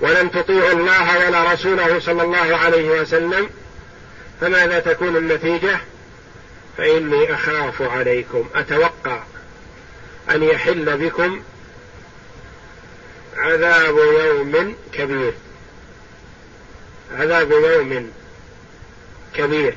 [0.00, 3.50] ولم تطيعوا الله ولا رسوله صلى الله عليه وسلم
[4.40, 5.80] فماذا تكون النتيجة؟
[6.78, 9.22] فإني أخاف عليكم أتوقع
[10.30, 11.42] أن يحل بكم
[13.36, 15.32] عذاب يوم كبير.
[17.18, 18.12] عذاب يوم
[19.34, 19.74] كبير.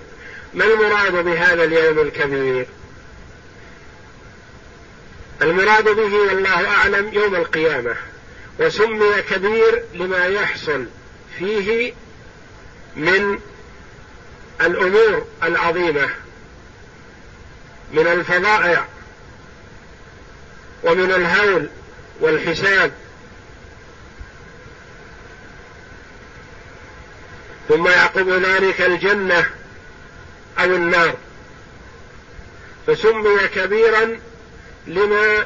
[0.53, 2.65] ما المراد بهذا اليوم الكبير؟
[5.41, 7.95] المراد به والله أعلم يوم القيامة
[8.60, 10.86] وسمي كبير لما يحصل
[11.39, 11.93] فيه
[12.95, 13.39] من
[14.62, 16.10] الأمور العظيمة
[17.93, 18.86] من الفظائع
[20.84, 21.69] ومن الهول
[22.19, 22.91] والحساب.
[27.69, 29.50] ثم يعقب ذلك الجنة
[30.60, 31.15] أو النار.
[32.88, 34.19] فسمي كبيرا
[34.88, 35.45] لما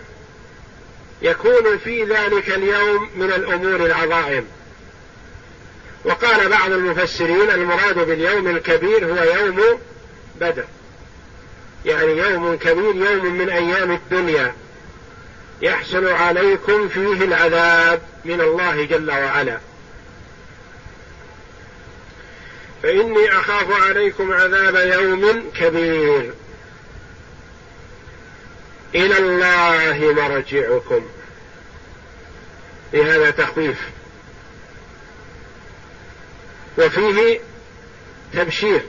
[1.22, 4.46] يكون في ذلك اليوم من الأمور العظائم.
[6.06, 9.80] وقال بعض المفسرين المراد باليوم الكبير هو يوم
[10.42, 10.64] بدر.
[11.86, 14.54] يعني يوم كبير يوم من أيام الدنيا.
[15.62, 19.60] يحصل عليكم فيه العذاب من الله جل وعلا.
[22.84, 26.34] فإني أخاف عليكم عذاب يوم كبير.
[28.96, 31.06] إلى الله مرجعكم.
[32.94, 33.78] لهذا تخويف
[36.78, 37.40] وفيه
[38.34, 38.82] تبشير.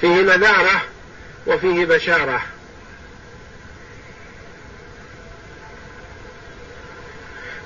[0.00, 0.82] فيه نذارة
[1.46, 2.42] وفيه بشارة.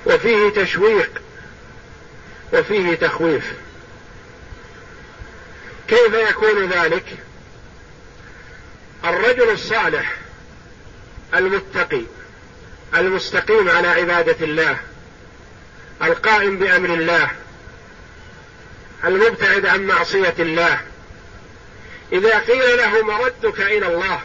[0.05, 1.21] وفيه تشويق
[2.53, 3.53] وفيه تخويف.
[5.87, 7.17] كيف يكون ذلك؟
[9.05, 10.15] الرجل الصالح
[11.33, 12.01] المتقي
[12.95, 14.77] المستقيم على عبادة الله
[16.03, 17.31] القائم بأمر الله
[19.05, 20.81] المبتعد عن معصية الله.
[22.13, 24.21] إذا قيل له مردك إلى الله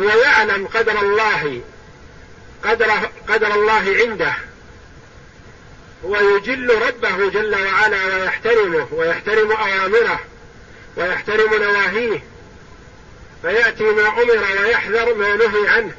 [0.00, 1.60] هو يعلم قدر الله
[2.64, 2.90] قدر
[3.28, 4.34] قدر الله عنده.
[6.02, 10.20] ويجل ربه جل وعلا ويحترمه ويحترم أوامره
[10.96, 12.22] ويحترم نواهيه.
[13.44, 15.94] فيأتي ما أمر ويحذر ما نهي عنه.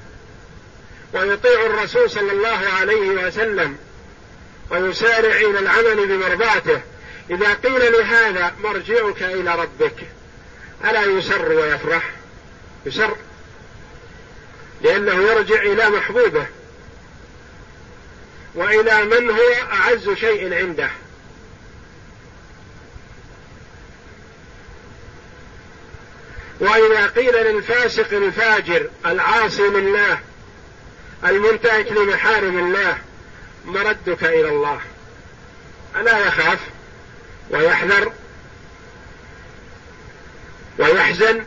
[1.14, 3.78] ويطيع الرسول صلى الله عليه وسلم
[4.70, 6.82] ويسارع إلى العمل بمرضاته.
[7.30, 9.96] إذا قيل لهذا مرجعك إلى ربك.
[10.86, 12.12] ألا يسر ويفرح؟
[12.86, 13.16] يسر.
[14.82, 16.46] لأنه يرجع إلى محبوبه.
[18.56, 20.90] وإلى من هو أعز شيء عنده.
[26.60, 30.20] وإذا قيل للفاسق الفاجر العاصي لله
[31.26, 32.98] المنتهك لمحارم الله
[33.66, 34.82] مردك إلى الله.
[35.96, 36.60] ألا يخاف
[37.50, 38.12] ويحذر
[40.80, 41.44] ويحزن؟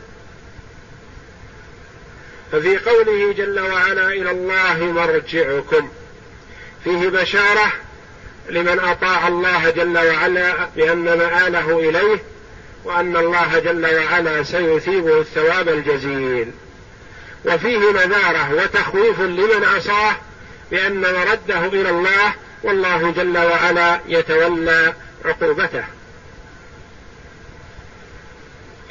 [2.51, 5.89] ففي قوله جل وعلا إلى الله مرجعكم.
[6.83, 7.71] فيه بشارة
[8.49, 12.23] لمن أطاع الله جل وعلا بان مآله إليه
[12.83, 16.51] وأن الله جل وعلا سيثيبه الثواب الجزيل.
[17.45, 20.15] وفيه نذاره وتخويف لمن عصاه
[20.71, 24.93] بأن مرده إلى الله والله جل وعلا يتولى
[25.25, 25.83] عقوبته.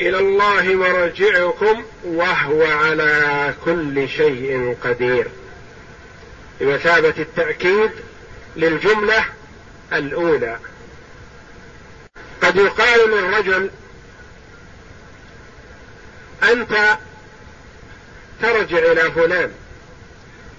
[0.01, 5.26] إلى الله مرجعكم وهو على كل شيء قدير.
[6.61, 7.91] بمثابة التأكيد
[8.57, 9.24] للجملة
[9.93, 10.59] الأولى.
[12.43, 13.70] قد يقال للرجل
[16.43, 16.99] أنت
[18.43, 19.53] ترجع إلى فلان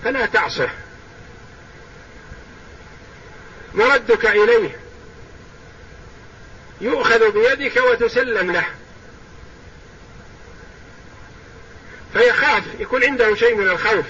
[0.04, 0.70] فلا تعصه.
[3.74, 4.80] مردك إليه
[6.82, 8.66] يؤخذ بيدك وتسلم له.
[12.14, 14.06] فيخاف يكون عنده شيء من الخوف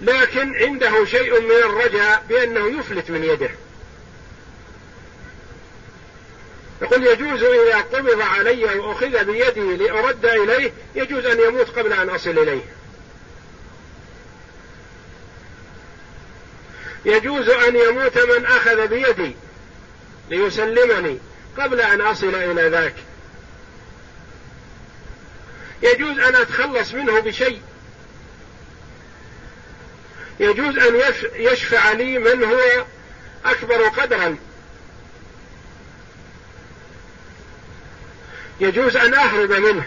[0.00, 3.50] لكن عنده شيء من الرجاء بأنه يفلت من يده.
[6.82, 12.38] يقول يجوز إذا قبض علي وأخذ بيدي لأرد إليه يجوز أن يموت قبل أن أصل
[12.38, 12.62] إليه.
[17.04, 19.36] يجوز أن يموت من أخذ بيدي
[20.30, 21.18] ليسلمني
[21.58, 22.94] قبل أن أصل إلى ذاك.
[25.82, 27.60] يجوز أن أتخلص منه بشيء.
[30.40, 31.00] يجوز أن
[31.34, 32.84] يشفع لي من هو
[33.44, 34.36] أكبر قدرا.
[38.62, 39.86] يجوز أن أهرب منه.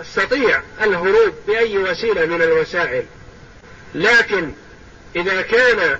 [0.00, 3.04] أستطيع الهروب بأي وسيلة من الوسائل.
[3.94, 4.52] لكن
[5.16, 5.98] إذا كان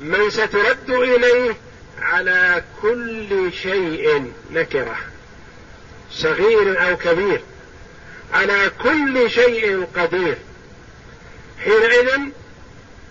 [0.00, 1.56] من سترد إليه
[2.00, 4.96] على كل شيء نكرة.
[6.12, 7.40] صغير أو كبير.
[8.32, 10.36] على كل شيء قدير.
[11.64, 12.20] حينئذ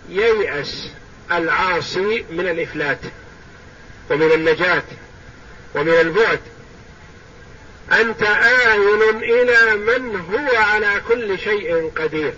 [0.09, 0.91] ييأس
[1.31, 2.99] العاصي من الإفلات.
[4.09, 4.83] ومن النجاة.
[5.75, 6.39] ومن البعد.
[7.91, 12.33] أنت آين إلى من هو على كل شيء قدير.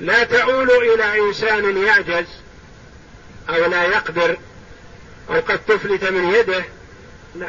[0.00, 2.26] لا تعول إلى إنسان يعجز
[3.48, 4.36] أو لا يقدر
[5.30, 6.64] أو قد تفلت من يده
[7.34, 7.48] لا.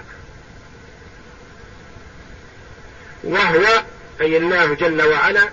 [3.24, 3.84] وهو
[4.22, 5.50] أي الله جل وعلا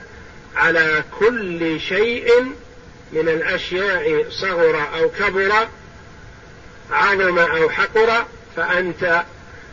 [0.56, 2.54] على كل شيء
[3.12, 5.68] من الأشياء صغر أو كبر
[6.90, 8.26] عظم أو حقر
[8.56, 9.24] فأنت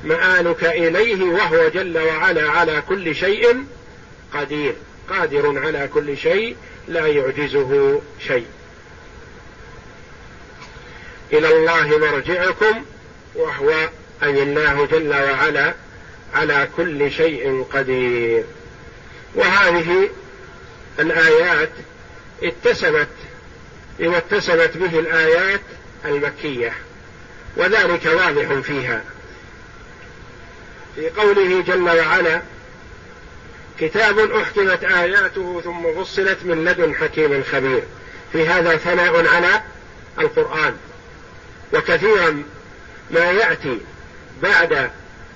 [0.03, 3.65] مآلك إليه وهو جل وعلا على كل شيء
[4.34, 4.73] قدير.
[5.09, 6.55] قادر على كل شيء
[6.88, 8.45] لا يعجزه شيء.
[11.34, 12.86] إلى الله مرجعكم
[13.36, 13.89] وهو
[14.23, 15.73] أي الله جل وعلا
[16.34, 18.43] على كل شيء قدير.
[19.36, 20.09] وهذه
[20.99, 21.69] الآيات
[22.43, 23.07] اتسمت
[23.99, 25.61] بما اتسمت به الآيات
[26.05, 26.73] المكية.
[27.56, 29.04] وذلك واضح فيها.
[30.95, 32.41] في قوله جل وعلا
[33.80, 37.84] كتاب أحكمت آياته ثم فصلت من لدن حكيم خبير.
[38.32, 39.62] في هذا ثناء على
[40.20, 40.78] القرآن.
[41.74, 42.43] وكثيرا
[43.12, 43.78] ما يأتي
[44.43, 44.89] بعد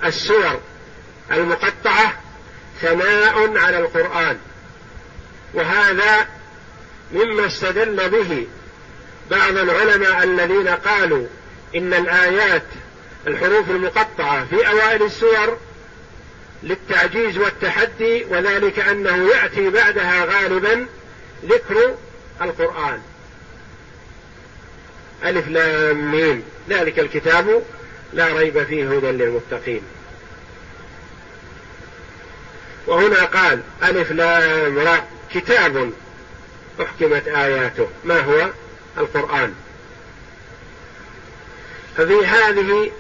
[0.05, 0.59] السور
[1.32, 2.13] المقطعة
[2.82, 4.38] ثناء على القرآن.
[5.53, 6.28] وهذا
[7.11, 8.47] مما استدل به
[9.32, 11.28] بعض العلماء الذين قالوا
[11.76, 12.63] إن الآيات
[13.28, 15.57] الحروف المقطعة في أوائل السور
[16.63, 20.86] للتعجيز والتحدي وذلك أنه يأتي بعدها غالبا
[21.45, 21.95] ذكر
[22.41, 23.01] القرآن.
[25.23, 26.43] ألف لام ميم.
[26.69, 27.63] ذلك الكتاب
[28.13, 29.82] لا ريب فيه هدى للمتقين.
[32.88, 35.03] وهنا قال ألف لام را.
[35.34, 35.91] كتاب
[36.82, 37.88] أحكمت آياته.
[38.03, 38.49] ما هو؟
[38.97, 39.53] القرآن.
[41.97, 42.91] ففي هذه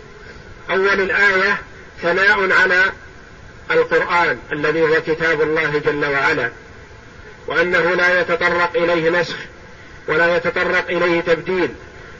[0.69, 1.61] أول الآية
[2.01, 2.91] ثناء على
[3.71, 6.51] القرآن الذي هو كتاب الله جل وعلا
[7.47, 9.37] وأنه لا يتطرق إليه نسخ
[10.07, 11.69] ولا يتطرق إليه تبديل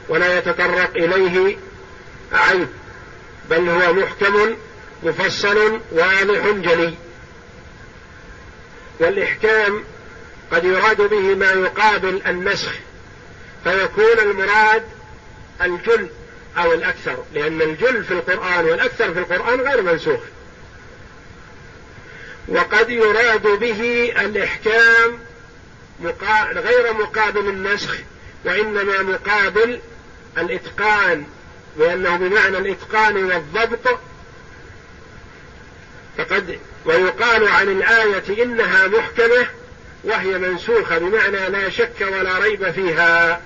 [0.08, 1.56] ولا يتطرق إليه
[2.32, 2.68] عيب
[3.50, 4.56] بل هو محكم
[5.02, 6.94] مفصل واضح جلي.
[9.00, 9.84] والإحكام
[10.52, 12.72] قد يراد به ما يقابل النسخ
[13.64, 14.82] فيكون المراد
[15.62, 16.08] الجل
[16.58, 20.20] أو الأكثر لأن الجل في القرآن والأكثر في القرآن غير منسوخ.
[22.48, 25.18] وقد يراد به الإحكام
[26.52, 27.96] غير مقابل النسخ
[28.44, 29.80] وإنما مقابل
[30.38, 31.24] الإتقان
[31.78, 33.98] لأنه بمعنى الإتقان والضبط.
[36.18, 39.46] فقد ويقال عن الآية إنها محكمة
[40.04, 43.40] وهي منسوخة بمعنى لا شك ولا ريب فيها.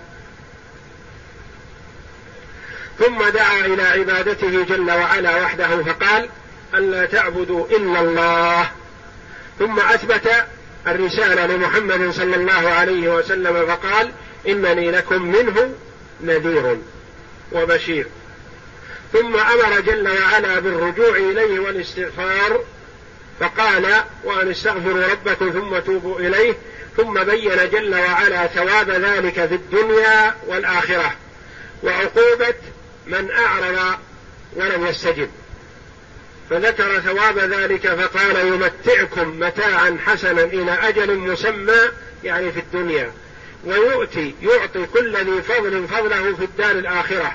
[3.01, 6.29] ثم دعا إلى عبادته جل وعلا وحده فقال
[6.75, 8.71] ألا تعبدوا إلا الله.
[9.59, 10.31] ثم أثبت
[10.87, 14.11] الرسالة لمحمد صلى الله عليه وسلم فقال
[14.49, 15.75] إنني لكم منه
[16.21, 16.79] نذير
[17.53, 18.07] وبشير.
[19.13, 22.61] ثم أمر جل وعلا بالرجوع إليه والاستغفار
[23.41, 23.95] فقال
[24.25, 26.55] وأن استغفروا ربكم ثم توبوا إليه.
[26.97, 31.13] ثم بين جل وعلا ثواب ذلك في الدنيا والآخرة.
[31.83, 32.55] وعقوبة
[33.11, 33.99] من أعرض
[34.57, 35.31] ولم يستجب.
[36.51, 41.79] فذكر ثواب ذلك فقال يمتعكم متاعا حسنا إلى أجل مسمى
[42.25, 43.13] يعني في الدنيا.
[43.65, 47.35] ويؤتي يعطي كل ذي فضل فضله في الدار الآخرة.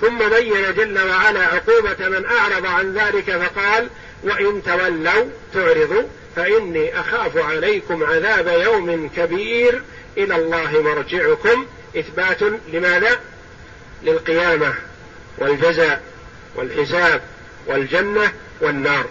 [0.00, 3.88] ثم بين جل وعلا عقوبة من أعرض عن ذلك فقال
[4.22, 6.02] وإن تولوا تعرضوا
[6.36, 9.82] فإني أخاف عليكم عذاب يوم كبير.
[10.16, 11.66] إلى الله مرجعكم.
[11.96, 12.42] إثبات
[12.72, 13.20] لماذا؟
[14.02, 14.74] للقيامة.
[15.38, 16.02] والجزاء
[16.56, 17.20] والحساب
[17.66, 19.06] والجنة والنار.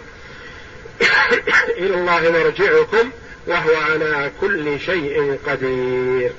[1.78, 3.10] إلى الله مرجعكم
[3.46, 6.32] وهو على كل شيء قدير.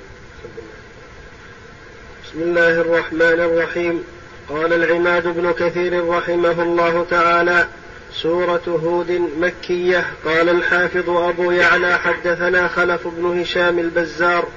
[2.24, 4.04] بسم الله الرحمن الرحيم.
[4.48, 7.66] قال العماد بن كثير رحمه الله تعالى
[8.12, 10.06] سورة هود مكية.
[10.24, 14.48] قال الحافظ أبو يعلى حدثنا خلف بن هشام البزار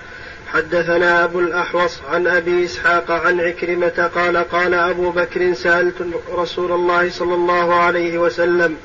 [0.54, 5.96] حدثنا أبو الأحوص عن أبي إسحاق عن عكرمة قال قال أبو بكر سألت
[6.36, 8.78] رسول الله صلى الله عليه وسلم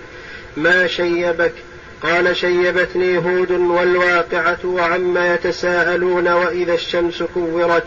[0.56, 1.52] ما شيبك؟
[2.02, 7.84] قال شيبتني هود والواقعة وعما يتساءلون وإذا الشمس كورت.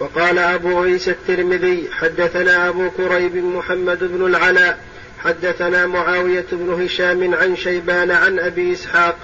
[0.00, 4.78] وقال أبو عيسى الترمذي حدثنا أبو كريب محمد بن العلاء
[5.24, 9.16] حدثنا معاوية بن هشام عن شيبان عن أبي إسحاق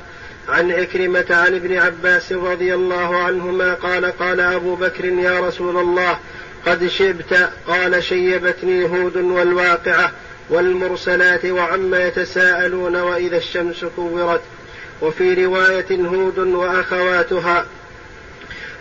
[0.48, 6.18] عن عكرمة عن ابن عباس رضي الله عنهما قال قال أبو بكر يا رسول الله
[6.66, 10.12] قد شبت قال شيبتني هود والواقعة
[10.50, 14.40] والمرسلات وعما يتساءلون وإذا الشمس كورت
[15.02, 17.66] وفي رواية هود وأخواتها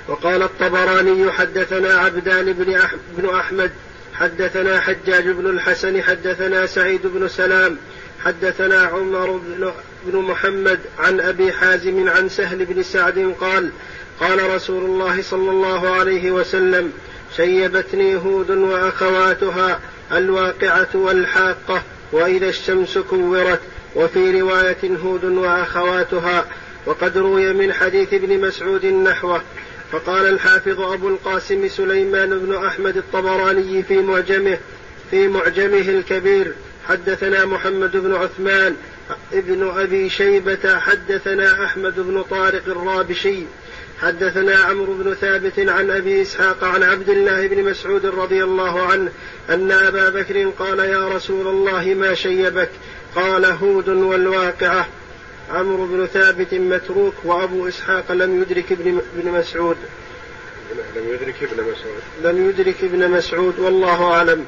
[0.07, 2.53] وقال الطبراني حدثنا عبدان
[3.17, 3.71] بن, أحمد
[4.13, 7.77] حدثنا حجاج بن الحسن حدثنا سعيد بن سلام
[8.25, 9.41] حدثنا عمر
[10.05, 13.69] بن, محمد عن أبي حازم عن سهل بن سعد قال
[14.19, 16.93] قال رسول الله صلى الله عليه وسلم
[17.37, 19.79] شيبتني هود وأخواتها
[20.11, 23.59] الواقعة والحاقة وإذا الشمس كورت
[23.95, 26.45] وفي رواية هود وأخواتها
[26.85, 29.41] وقد روي من حديث ابن مسعود نحوه.
[29.91, 34.57] فقال الحافظ أبو القاسم سليمان بن أحمد الطبراني في معجمه
[35.11, 36.53] في معجمه الكبير
[36.89, 38.75] حدثنا محمد بن عثمان
[39.33, 43.43] ابن أبي شيبة حدثنا أحمد بن طارق الرابشي
[44.01, 49.11] حدثنا عمرو بن ثابت عن أبي إسحاق عن عبد الله بن مسعود رضي الله عنه
[49.49, 52.69] أن أبا بكر قال يا رسول الله ما شيبك؟
[53.15, 54.87] قال هود والواقعة.
[55.51, 59.77] عمرو بن ثابت متروك وأبو إسحاق لم يدرك ابن مسعود.
[60.95, 62.01] لم يدرك ابن مسعود.
[62.23, 64.45] لم يدرك ابن مسعود والله أعلم.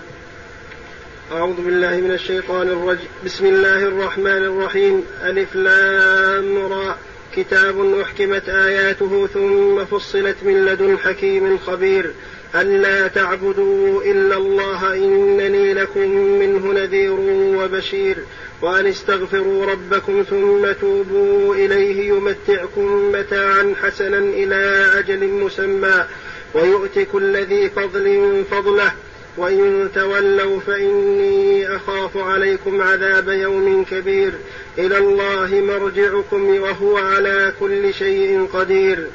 [1.32, 5.06] أعوذ بالله من الشيطان الرجيم بسم الله الرحمن الرحيم.
[5.24, 6.98] ألف لام را.
[7.36, 12.12] كتاب أحكمت آياته ثم فصلت من لدن حكيم خبير.
[12.56, 16.10] ألا تعبدوا إلا الله إنني لكم
[16.40, 17.16] منه نذير
[17.58, 18.18] وبشير.
[18.62, 26.06] وأن استغفروا ربكم ثم توبوا إليه يمتعكم متاعا حسنا إلى أجل مسمى.
[26.54, 28.92] ويؤتك كل ذي فضل فضله.
[29.38, 34.34] وإن تولوا فإني أخاف عليكم عذاب يوم كبير.
[34.78, 39.08] إلى الله مرجعكم وهو على كل شيء قدير.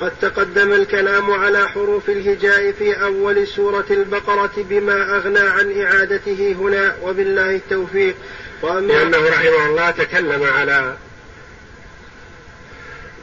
[0.00, 6.96] قد تقدم الكلام على حروف الهجاء في أول سورة البقرة بما أغنى عن إعادته هنا
[7.02, 8.14] وبالله التوفيق.
[8.62, 10.94] وأما لأنه رحمه الله تكلم على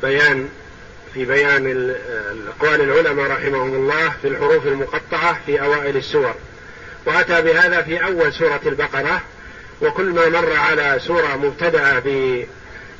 [0.01, 0.49] بيان
[1.16, 1.95] في بيان
[2.47, 6.36] أقوال العلماء رحمهم الله في الحروف المقطعة في أوائل السور.
[7.05, 9.22] وأتى بهذا في أول سورة البقرة
[9.82, 12.01] وكل ما مر على سورة مبتدأة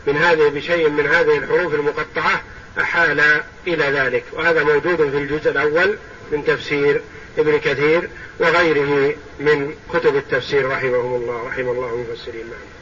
[0.08, 2.44] من هذه بشيء من هذه الحروف المقطعة
[2.80, 4.24] أحال إلى ذلك.
[4.34, 5.98] وهذا موجود في الجزء الأول
[6.32, 7.02] من تفسير
[7.38, 8.10] ابن كثير
[8.40, 11.48] وغيره من كتب التفسير رحمهم الله.
[11.48, 12.46] رحم الله المفسرين.
[12.46, 12.75] معه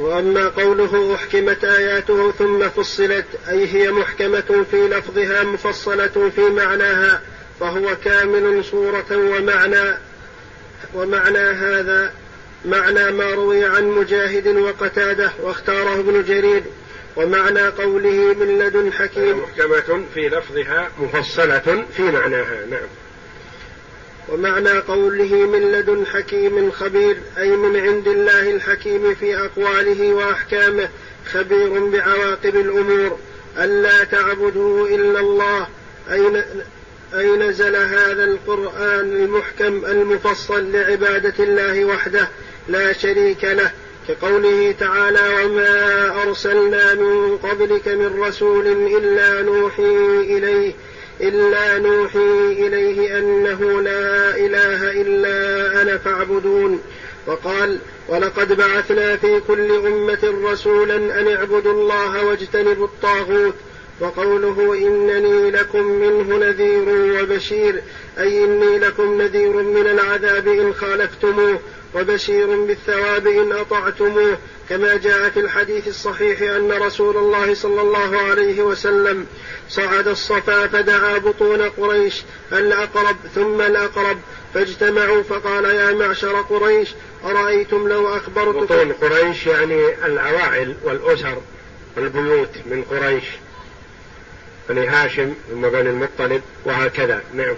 [0.00, 7.20] وأما قوله أحكمت آياته ثم فصلت أي هي محكمة في لفظها مفصلة في معناها
[7.60, 9.98] فهو كامل صورة ومعنى
[10.94, 12.12] ومعنى هذا
[12.64, 16.62] معنى ما روي عن مجاهد وقتادة واختاره ابن جرير
[17.16, 19.38] ومعنى قوله من لدن حكيم.
[19.38, 22.88] محكمة في لفظها مفصلة في معناها نعم.
[24.30, 30.88] ومعنى قوله من لدن حكيم خبير أي من عند الله الحكيم في أقواله وأحكامه
[31.32, 33.18] خبير بعواقب الأمور.
[33.58, 35.68] ألا تعبدوا إلا الله.
[36.10, 36.44] أي
[37.14, 42.28] أي نزل هذا القرآن المحكم المفصل لعبادة الله وحده؟
[42.68, 43.70] لا شريك له.
[44.08, 50.72] كقوله تعالى وما أرسلنا من قبلك من رسول إلا نوحي إليه.
[51.20, 56.82] إلا نوحي إليه أنه لا إله إلا أنا فاعبدون.
[57.26, 63.54] وقال ولقد بعثنا في كل أمة رسولا أن اعبدوا الله واجتنبوا الطاغوت.
[64.00, 67.82] وقوله إنني لكم منه نذير وبشير
[68.18, 71.60] أي إني لكم نذير من العذاب إن خالفتموه.
[71.94, 74.38] وبشير بالثواب إن أطعتموه
[74.68, 79.26] كما جاء في الحديث الصحيح أن رسول الله صلى الله عليه وسلم
[79.68, 82.22] صعد الصفا فدعا بطون قريش
[82.52, 84.18] الأقرب ثم الأقرب
[84.54, 86.88] فاجتمعوا فقال يا معشر قريش
[87.24, 91.38] أرأيتم لو أخبرتكم؟ بطون قريش يعني العوائل والأسر
[91.96, 93.24] والبيوت من قريش
[94.68, 97.22] بني هاشم ثم بني المطلب وهكذا.
[97.34, 97.54] نعم.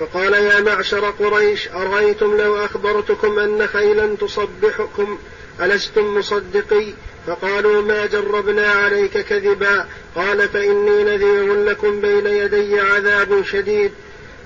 [0.00, 5.18] فقال يا معشر قريش أرأيتم لو أخبرتكم أن خيلا تصبحكم
[5.60, 6.86] ألستم مصدقي؟
[7.26, 13.92] فقالوا ما جربنا عليك كذبا قال فإني نذير لكم بين يدي عذاب شديد.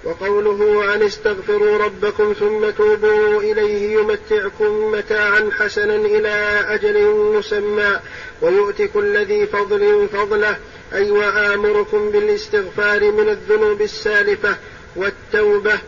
[0.04, 8.00] وقوله أن استغفروا ربكم ثم توبوا إليه يمتعكم متاعا حسنا إلى أجل مسمى
[8.42, 10.56] ويؤتي كل ذي فضل فضله
[10.94, 14.56] أي وآمركم بالإستغفار من الذنوب السالفة.
[14.98, 15.78] والتوبة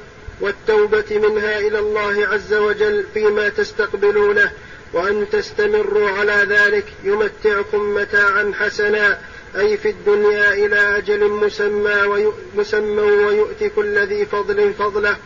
[0.40, 4.50] والتوبة منها إلى الله عز وجل فيما تستقبلونه
[4.92, 9.18] وأن تستمروا على ذلك يمتعكم متاعا حسنا
[9.56, 15.16] أي في الدنيا إلى أجل مسمى مسمى ويؤتي كل ذي فضل فضله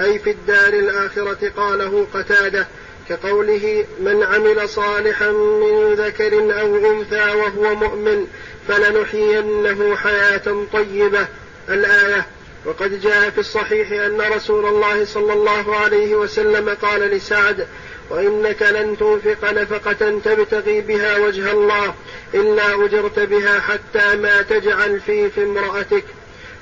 [0.00, 2.66] أي في الدار الآخرة قاله قتادة
[3.08, 8.26] كقوله من عمل صالحا من ذكر أو أنثى وهو مؤمن
[8.68, 11.26] فلنحيينه حياة طيبة.
[11.68, 12.26] الآية
[12.66, 17.66] وقد جاء في الصحيح أن رسول الله صلى الله عليه وسلم قال لسعد
[18.10, 21.94] وإنك لن تنفق نفقة تبتغي بها وجه الله
[22.34, 26.04] إلا أجرت بها حتى ما تجعل في في امرأتك.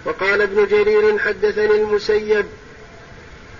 [0.04, 2.46] وقال ابن جرير حدثني المسيب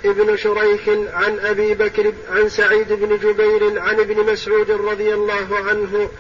[0.05, 6.11] ابن شريح عن أبي بكر عن سعيد بن جبير عن ابن مسعود رضي الله عنه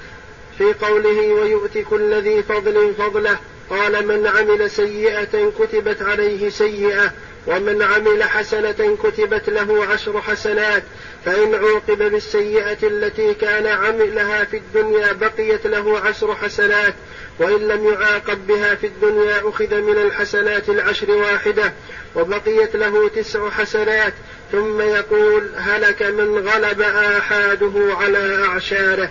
[0.59, 3.39] في قوله ويؤتي كل ذي فضل فضله
[3.73, 7.13] قال من عمل سيئة كتبت عليه سيئة
[7.47, 10.83] ومن عمل حسنة كتبت له عشر حسنات
[11.25, 16.95] فإن عوقب بالسيئة التي كان عملها في الدنيا بقيت له عشر حسنات
[17.39, 21.73] وإن لم يعاقب بها في الدنيا أخذ من الحسنات العشر واحدة
[22.15, 24.13] وبقيت له تسع حسنات
[24.53, 29.11] ثم يقول هلك من غلب آحاده على أعشاره.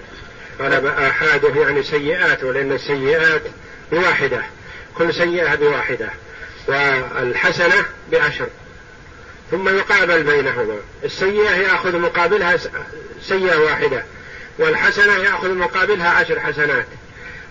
[0.60, 3.42] غلب آحاده يعني سيئات لأن السيئات
[3.92, 4.42] بواحدة
[4.98, 6.10] كل سيئة بواحدة
[6.68, 8.48] والحسنة بعشر.
[9.52, 10.76] ثم يقابل بينهما.
[11.04, 12.58] السيئة يأخذ مقابلها
[13.22, 14.04] سيئة واحدة
[14.60, 16.86] والحسنة يأخذ مقابلها عشر حسنات.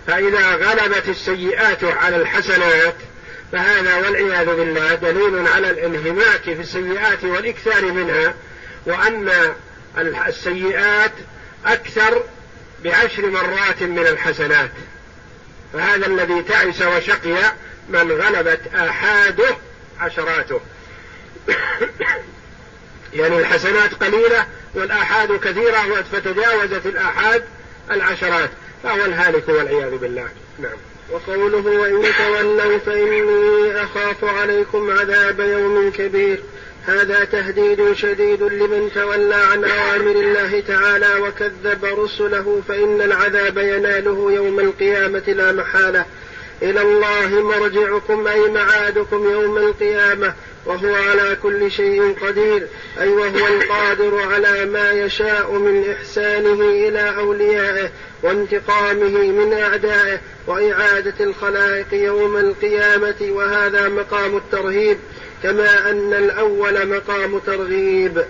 [0.06, 2.94] فإذا غلبت السيئات على الحسنات
[3.52, 8.34] فهذا والعياذ بالله دليل على الانهماك في السيئات والإكثار منها
[8.86, 9.30] وأن
[10.26, 11.12] السيئات
[11.66, 12.22] أكثر
[12.84, 14.70] بعشر مرات من الحسنات.
[15.72, 17.52] فهذا الذي تعس وشقي
[17.88, 19.56] من غلبت آحاده
[20.00, 20.60] عشراته.
[23.14, 27.44] يعني الحسنات قليلة والآحاد كثيرة فتجاوزت الآحاد
[27.90, 28.50] العشرات
[28.82, 30.28] فهو الهالك والعياذ بالله.
[30.58, 30.76] نعم.
[31.10, 36.42] وقوله وإن تولوا فإني أخاف عليكم عذاب يوم كبير.
[36.86, 44.60] هذا تهديد شديد لمن تولى عن أوامر الله تعالى وكذب رسله فإن العذاب يناله يوم
[44.60, 46.04] القيامة لا محالة.
[46.62, 50.34] إلى الله مرجعكم أي معادكم يوم القيامة
[50.66, 52.66] وهو على كل شيء قدير.
[53.00, 57.90] أي وهو القادر على ما يشاء من إحسانه إلى أوليائه
[58.22, 64.98] وانتقامه من أعدائه وإعادة الخلائق يوم القيامة وهذا مقام الترهيب.
[65.42, 68.24] كما أن الأول مقام ترغيب.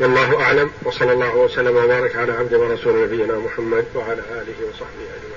[0.00, 5.29] والله أعلم وصلى الله وسلم وبارك على عبد ورسول نبينا محمد وعلى آله وصحبه أجمعين.